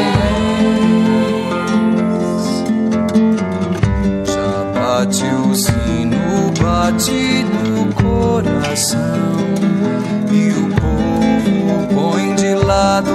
Já 4.25 4.65
bate 4.75 5.25
o 5.25 5.55
sino, 5.55 6.53
bate 6.61 7.45
no 7.45 7.93
coração 7.95 8.99
e 10.31 10.51
o 10.51 10.69
povo 10.81 11.89
põe 11.95 12.35
de 12.35 12.55
lado 12.55 13.13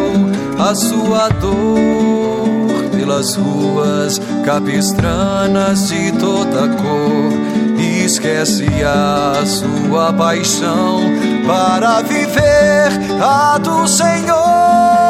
a 0.59 0.76
sua 0.76 1.30
dor 1.30 2.89
pelas 2.91 3.36
ruas 3.36 4.20
capistranas 4.45 5.88
de 5.89 6.11
toda 6.13 6.68
cor. 6.68 7.57
Esquece 8.05 8.65
a 8.86 9.45
sua 9.45 10.13
paixão 10.13 11.01
para 11.45 12.01
viver 12.03 12.89
a 13.22 13.57
do 13.57 13.86
Senhor 13.86 15.06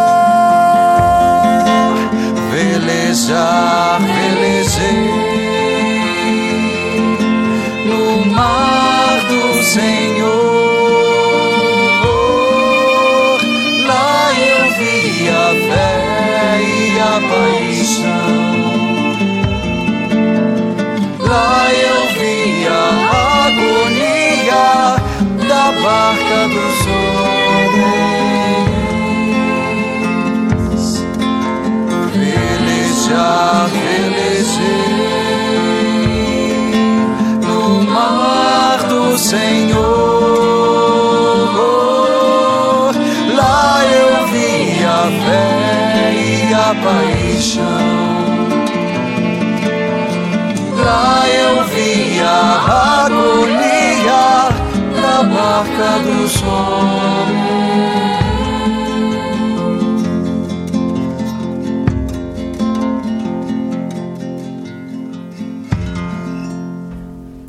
velejar, 2.57 3.99
beleza 4.01 4.89
no 7.85 8.25
mar 8.33 9.19
do 9.29 9.63
Senhor. 9.63 10.27
Lá 13.85 14.33
eu 14.33 14.61
vi 14.77 15.29
a 15.29 15.47
fé 15.67 15.93
e 16.63 16.99
a 16.99 17.15
paixão. 17.29 18.55
Lá 21.19 21.59
eu 21.89 21.99
vi 22.17 22.41
a 22.67 22.85
agonia 23.47 24.67
da 25.47 25.65
barca 25.83 26.39
dos 26.55 26.86
Velejar, 33.07 33.69
velejei 33.69 34.97
no 37.41 37.83
mar 37.83 38.83
do 38.83 39.17
Senhor. 39.17 39.77
Lá 43.33 43.81
eu 43.85 44.27
vi 44.27 44.83
a 44.83 45.09
fé 45.23 46.11
e 46.13 46.53
a 46.53 46.75
paixão. 46.83 47.63
Lá 50.83 51.23
eu 51.29 51.63
vi 51.65 52.19
a 52.21 53.05
agonia 53.05 54.49
na 55.01 55.17
barca 55.23 55.89
do 56.03 56.27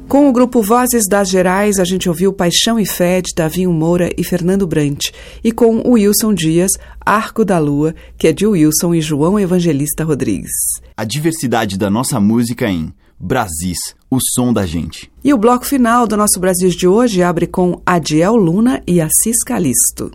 Com 0.09 0.27
o 0.27 0.33
grupo 0.33 0.63
Vozes 0.63 1.07
das 1.07 1.29
Gerais, 1.29 1.79
a 1.79 1.85
gente 1.85 2.09
ouviu 2.09 2.33
Paixão 2.33 2.81
e 2.81 2.87
Fé 2.87 3.21
de 3.21 3.35
Davinho 3.37 3.71
Moura 3.71 4.09
e 4.17 4.25
Fernando 4.25 4.67
Brant, 4.67 5.09
e 5.45 5.53
com 5.53 5.83
o 5.85 5.93
Wilson 5.93 6.33
Dias, 6.33 6.71
Arco 7.05 7.45
da 7.45 7.59
Lua, 7.59 7.95
que 8.17 8.27
é 8.27 8.33
de 8.33 8.47
Wilson 8.47 8.95
e 8.95 9.03
João 9.03 9.39
Evangelista 9.39 10.05
Rodrigues. 10.05 10.51
A 10.97 11.05
diversidade 11.05 11.77
da 11.77 11.91
nossa 11.91 12.19
música 12.19 12.67
em 12.71 12.91
Brasis, 13.21 13.95
o 14.11 14.19
som 14.35 14.51
da 14.51 14.65
gente. 14.65 15.13
E 15.23 15.35
o 15.35 15.39
bloco 15.39 15.67
final 15.67 16.07
do 16.07 16.17
nosso 16.17 16.41
Brasil 16.41 16.71
de 16.71 16.89
hoje 16.89 17.23
abre 17.23 17.47
com 17.47 17.79
Adiel 17.85 18.35
Luna 18.35 18.83
e 18.87 19.03
Assis 19.03 19.45
Calisto. 19.45 20.11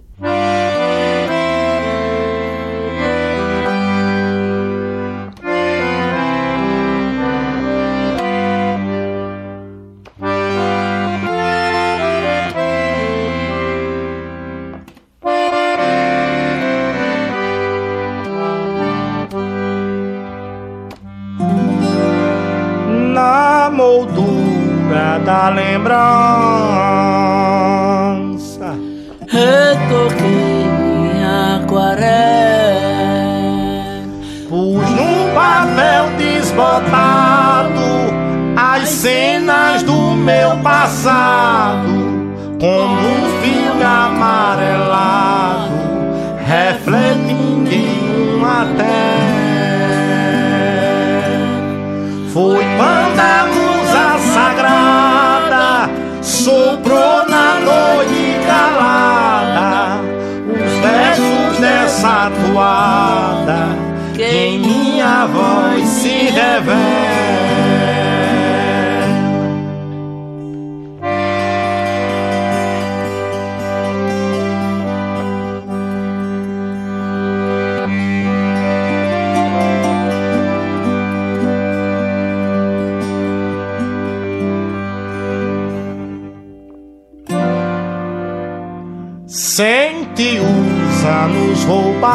Sente 89.45 90.39
os 90.39 91.03
anos 91.03 91.65
roubarem 91.65 92.07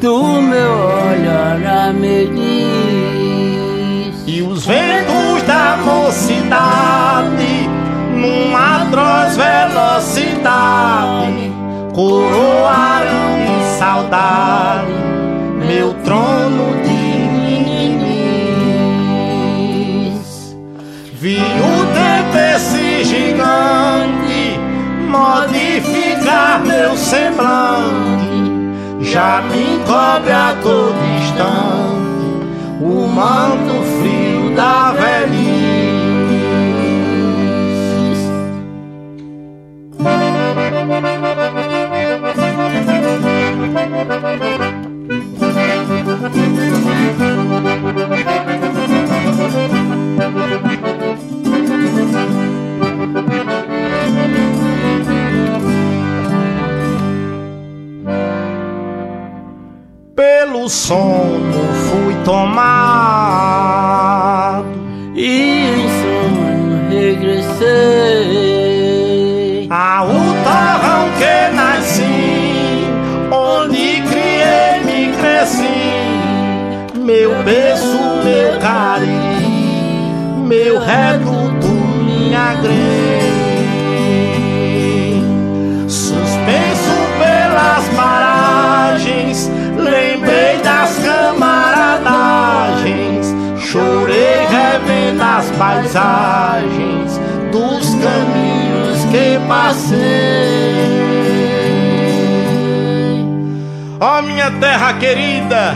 do 0.00 0.40
meu 0.40 0.72
olhar 1.12 1.62
a 1.66 1.92
medir 1.92 2.40
e 4.26 4.40
os 4.40 4.64
ventos 4.64 5.42
da 5.46 5.76
mocidade 5.84 7.68
numa 8.14 8.84
atroz 8.84 9.36
velocidade 9.36 10.32
coroaram 11.94 13.36
de 13.44 13.62
saudade 13.78 14.94
meu 15.68 15.92
trono 16.02 16.80
de 16.82 17.00
meniniz. 17.44 18.16
Vi 21.12 21.36
modificar 25.10 26.64
meu 26.64 26.96
semblante 26.96 28.30
já 29.02 29.42
me 29.42 29.74
encobre 29.74 30.30
a 30.30 30.56
todo 30.62 30.94
instante 31.18 32.00
o 32.80 33.06
manto 33.08 33.82
frio 34.00 34.54
da 34.54 34.92
velhice. 34.92 35.70
Pelo 60.20 60.68
sono 60.68 61.64
fui 61.88 62.14
tomado 62.26 62.66
e 65.14 65.64
em 65.64 65.88
sonho 65.88 66.90
regressei 66.90 67.66
ao 69.70 70.08
torrão 70.08 71.08
que 71.16 71.48
nasci, 71.56 72.84
onde 73.32 74.02
criei 74.10 74.84
me 74.84 75.16
cresci, 75.16 75.80
meu 76.96 77.42
berço, 77.42 77.98
meu 78.22 78.58
carinho, 78.60 80.44
meu 80.46 80.78
reduto, 80.80 81.66
minha 82.04 82.56
grei. 82.56 83.30
Suspenso 85.88 86.92
pelas 87.18 87.88
paragens, 87.96 88.29
paisagens 95.60 97.20
dos 97.52 97.90
caminhos 97.96 99.04
que 99.10 99.38
passei. 99.46 99.98
Ó 104.00 104.18
oh, 104.18 104.22
minha 104.22 104.50
terra 104.52 104.94
querida, 104.94 105.74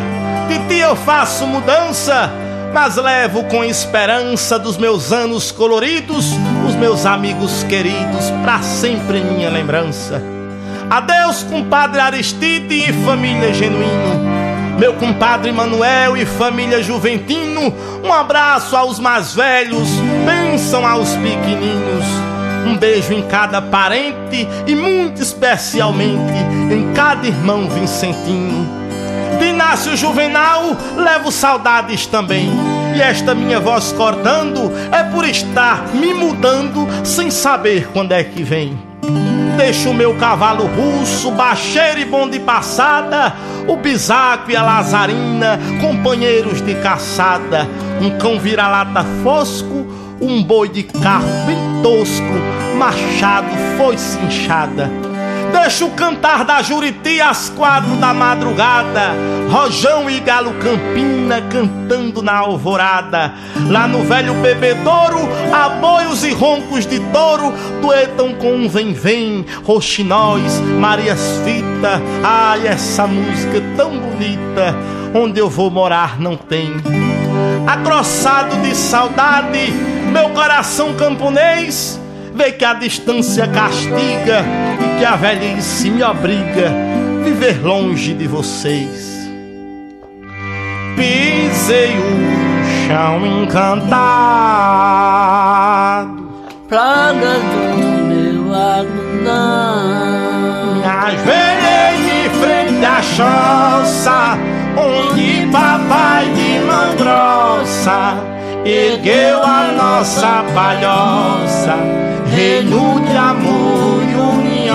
de 0.48 0.58
ti 0.68 0.78
eu 0.78 0.96
faço 0.96 1.46
mudança, 1.46 2.32
mas 2.72 2.96
levo 2.96 3.44
com 3.44 3.62
esperança 3.62 4.58
dos 4.58 4.78
meus 4.78 5.12
anos 5.12 5.52
coloridos 5.52 6.32
os 6.66 6.74
meus 6.76 7.04
amigos 7.04 7.62
queridos 7.64 8.30
para 8.42 8.62
sempre 8.62 9.18
em 9.18 9.24
minha 9.34 9.50
lembrança. 9.50 10.22
Adeus, 10.88 11.42
compadre 11.42 12.00
Aristide 12.00 12.88
e 12.88 12.92
família 13.04 13.52
genuíno. 13.52 14.33
Meu 14.78 14.94
compadre 14.94 15.52
Manuel 15.52 16.16
e 16.16 16.26
família 16.26 16.82
Juventino, 16.82 17.72
um 18.02 18.12
abraço 18.12 18.76
aos 18.76 18.98
mais 18.98 19.34
velhos, 19.34 19.88
bênção 20.26 20.86
aos 20.86 21.10
pequeninos. 21.10 22.04
Um 22.66 22.76
beijo 22.76 23.12
em 23.12 23.22
cada 23.22 23.62
parente 23.62 24.48
e 24.66 24.74
muito 24.74 25.22
especialmente 25.22 26.32
em 26.72 26.92
cada 26.92 27.26
irmão 27.26 27.68
Vicentino. 27.68 28.66
De 29.38 29.46
Inácio 29.46 29.96
Juvenal, 29.96 30.76
levo 30.96 31.30
saudades 31.30 32.06
também. 32.06 32.50
E 32.96 33.02
esta 33.02 33.34
minha 33.34 33.60
voz 33.60 33.92
cortando 33.92 34.72
é 34.90 35.04
por 35.04 35.24
estar 35.24 35.88
me 35.94 36.14
mudando 36.14 36.86
sem 37.04 37.30
saber 37.30 37.88
quando 37.92 38.12
é 38.12 38.24
que 38.24 38.42
vem. 38.42 38.93
Deixo 39.64 39.88
o 39.88 39.94
meu 39.94 40.14
cavalo 40.16 40.66
russo, 40.66 41.30
baixeiro 41.30 41.98
e 41.98 42.04
bom 42.04 42.28
de 42.28 42.38
passada, 42.38 43.34
o 43.66 43.74
bisaco 43.78 44.50
e 44.50 44.56
a 44.56 44.62
lazarina, 44.62 45.58
companheiros 45.80 46.60
de 46.60 46.74
caçada, 46.74 47.66
um 47.98 48.18
cão 48.18 48.38
vira-lata 48.38 49.02
fosco, 49.22 49.86
um 50.20 50.42
boi 50.42 50.68
de 50.68 50.82
carro 50.82 51.46
bem 51.46 51.56
tosco, 51.82 52.76
machado 52.76 53.48
foi 53.78 53.96
cinchada. 53.96 55.13
Deixa 55.52 55.84
o 55.84 55.90
cantar 55.90 56.44
da 56.44 56.62
Juriti 56.62 57.20
às 57.20 57.48
quatro 57.48 57.96
da 57.96 58.12
madrugada. 58.12 59.12
Rojão 59.50 60.08
e 60.10 60.20
Galo 60.20 60.52
Campina 60.54 61.40
cantando 61.42 62.22
na 62.22 62.36
alvorada. 62.36 63.32
Lá 63.70 63.86
no 63.86 64.02
velho 64.04 64.34
bebedouro, 64.34 65.18
aboios 65.52 66.24
e 66.24 66.32
roncos 66.32 66.86
de 66.86 67.00
touro 67.12 67.52
duetam 67.80 68.34
com 68.34 68.52
um 68.52 68.68
vem-vem, 68.68 69.44
roxinóis, 69.64 70.60
Marias 70.78 71.40
Fita. 71.44 72.00
Ai, 72.22 72.66
essa 72.66 73.06
música 73.06 73.62
tão 73.76 73.98
bonita. 73.98 74.74
Onde 75.14 75.40
eu 75.40 75.48
vou 75.48 75.70
morar 75.70 76.20
não 76.20 76.36
tem. 76.36 76.74
Acrossado 77.66 78.56
de 78.56 78.74
saudade, 78.74 79.72
meu 80.12 80.30
coração 80.30 80.94
camponês 80.94 82.00
vê 82.34 82.50
que 82.50 82.64
a 82.64 82.74
distância 82.74 83.46
castiga 83.46 84.44
e 84.80 84.98
que 84.98 85.04
a 85.04 85.14
velhice 85.14 85.88
me 85.90 86.02
obriga 86.02 86.72
a 87.20 87.24
viver 87.24 87.64
longe 87.64 88.12
de 88.12 88.26
vocês. 88.26 89.14
Pisei 90.96 91.96
o 91.96 92.86
chão 92.86 93.24
encantado, 93.42 93.94
praga 96.68 97.38
do 97.38 97.68
meu 98.04 98.52
algodão. 98.52 99.94
Ajoelhei 100.84 101.96
de 102.04 102.28
frente 102.40 102.84
à 102.84 103.00
choça, 103.00 104.36
onde 104.76 105.46
papai 105.52 106.26
de 106.30 106.58
mão 106.66 106.96
grossa 106.96 108.34
ergueu 108.64 109.42
a 109.42 109.72
nossa 109.72 110.44
palhoça 110.54 112.04
reino 112.34 113.00
de 113.00 113.16
amor 113.16 114.02
e 114.02 114.14
união. 114.14 114.74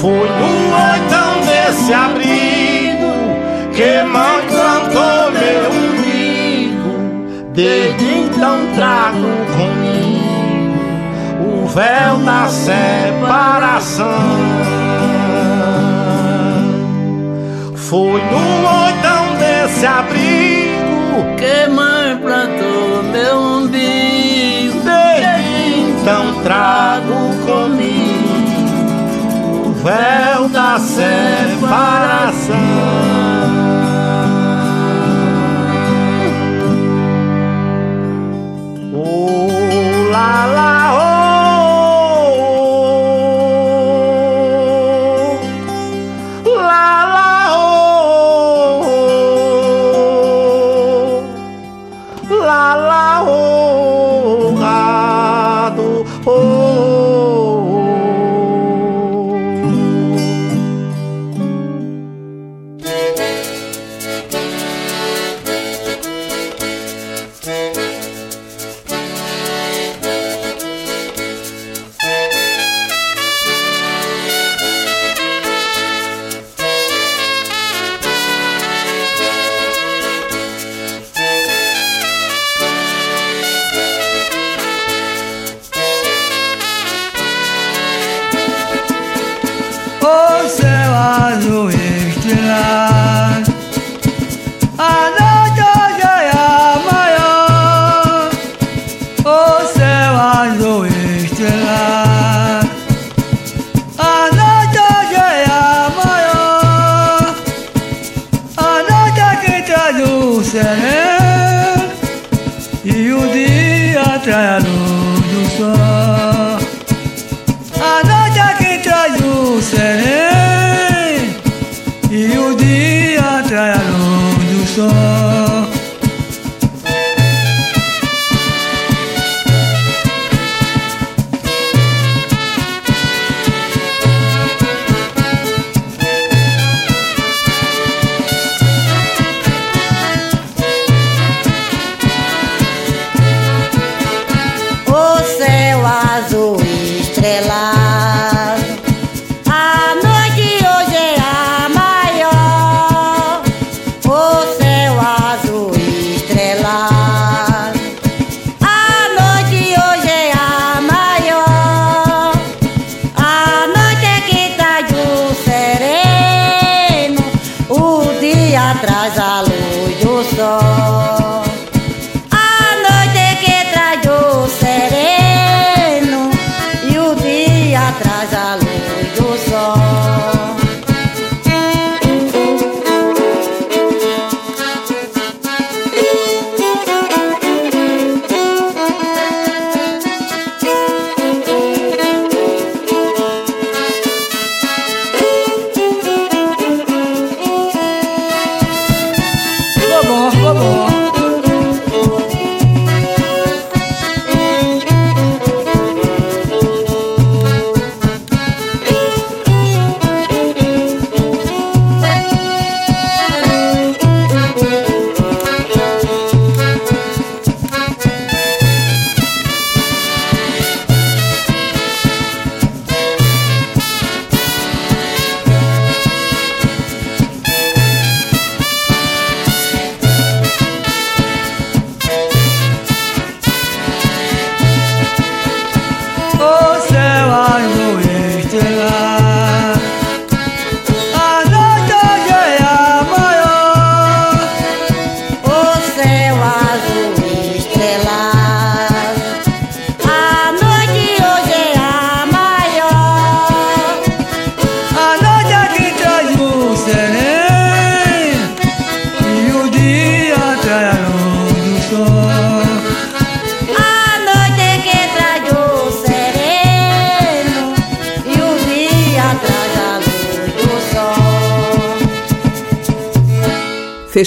Foi 0.00 0.28
no 0.38 0.52
oitão 0.74 1.30
desse 1.46 1.92
abrigo 1.92 3.12
que 3.74 4.02
mãe 4.04 4.40
plantou 4.48 5.32
meu 5.32 5.70
umbigo. 5.70 6.94
Desde 7.52 8.04
então 8.04 8.58
trago 8.76 9.30
comigo 9.56 10.78
o 11.40 11.66
véu 11.66 12.16
da 12.24 12.48
separação. 12.48 14.06
Foi 17.74 18.22
no 18.22 18.84
oitão 18.84 19.24
desse 19.38 19.86
abrigo 19.86 20.27
que 21.36 21.68
mãe 21.68 22.16
plantou 22.18 23.02
meu 23.04 23.38
umbigo. 23.38 24.80
Desde 24.84 25.80
então 25.80 26.42
trago 26.42 27.34
comigo 27.46 28.38
o 29.66 29.72
véu 29.72 30.48
da 30.48 30.78
separação. 30.78 31.08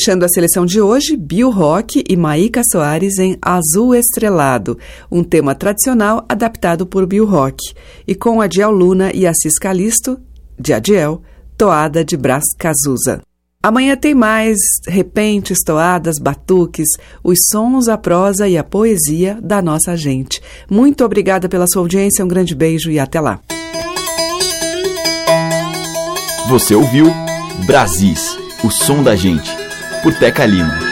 Fechando 0.02 0.26
a 0.26 0.30
seleção 0.30 0.66
de 0.66 0.82
hoje, 0.82 1.16
Bill 1.16 1.52
Rock 1.52 2.04
e 2.10 2.18
Maíca 2.18 2.64
Soares 2.72 3.20
em 3.20 3.38
Azul 3.40 3.94
Estrelado, 3.94 4.76
um 5.12 5.24
tema 5.24 5.54
tradicional 5.54 6.26
adaptado 6.28 6.88
por 6.88 7.06
Bill 7.06 7.24
Rock, 7.24 7.72
e 8.08 8.16
com 8.16 8.42
Adiel 8.42 8.72
Luna 8.72 9.12
e 9.14 9.28
Assis 9.28 9.60
Calisto, 9.60 10.20
de 10.60 10.74
Adiel, 10.74 11.22
Toada 11.56 12.04
de 12.04 12.18
Brás 12.18 12.46
Cazuza. 12.58 13.22
Amanhã 13.62 13.96
tem 13.96 14.16
mais 14.16 14.58
repentes, 14.88 15.60
toadas, 15.64 16.18
batuques, 16.18 16.88
os 17.24 17.38
sons, 17.52 17.88
a 17.88 17.96
prosa 17.96 18.50
e 18.50 18.58
a 18.58 18.64
poesia 18.64 19.38
da 19.40 19.62
nossa 19.62 19.96
gente. 19.96 20.42
Muito 20.68 21.06
obrigada 21.06 21.48
pela 21.48 21.68
sua 21.68 21.84
audiência, 21.84 22.26
um 22.26 22.28
grande 22.28 22.56
beijo 22.56 22.90
e 22.90 22.98
até 22.98 23.22
lá. 23.22 23.40
Você 26.50 26.74
ouviu 26.74 27.06
Brasis, 27.68 28.36
o 28.64 28.72
som 28.72 29.04
da 29.04 29.16
gente, 29.16 29.61
por 30.02 30.14
Teca 30.16 30.48
Lima. 30.48 30.91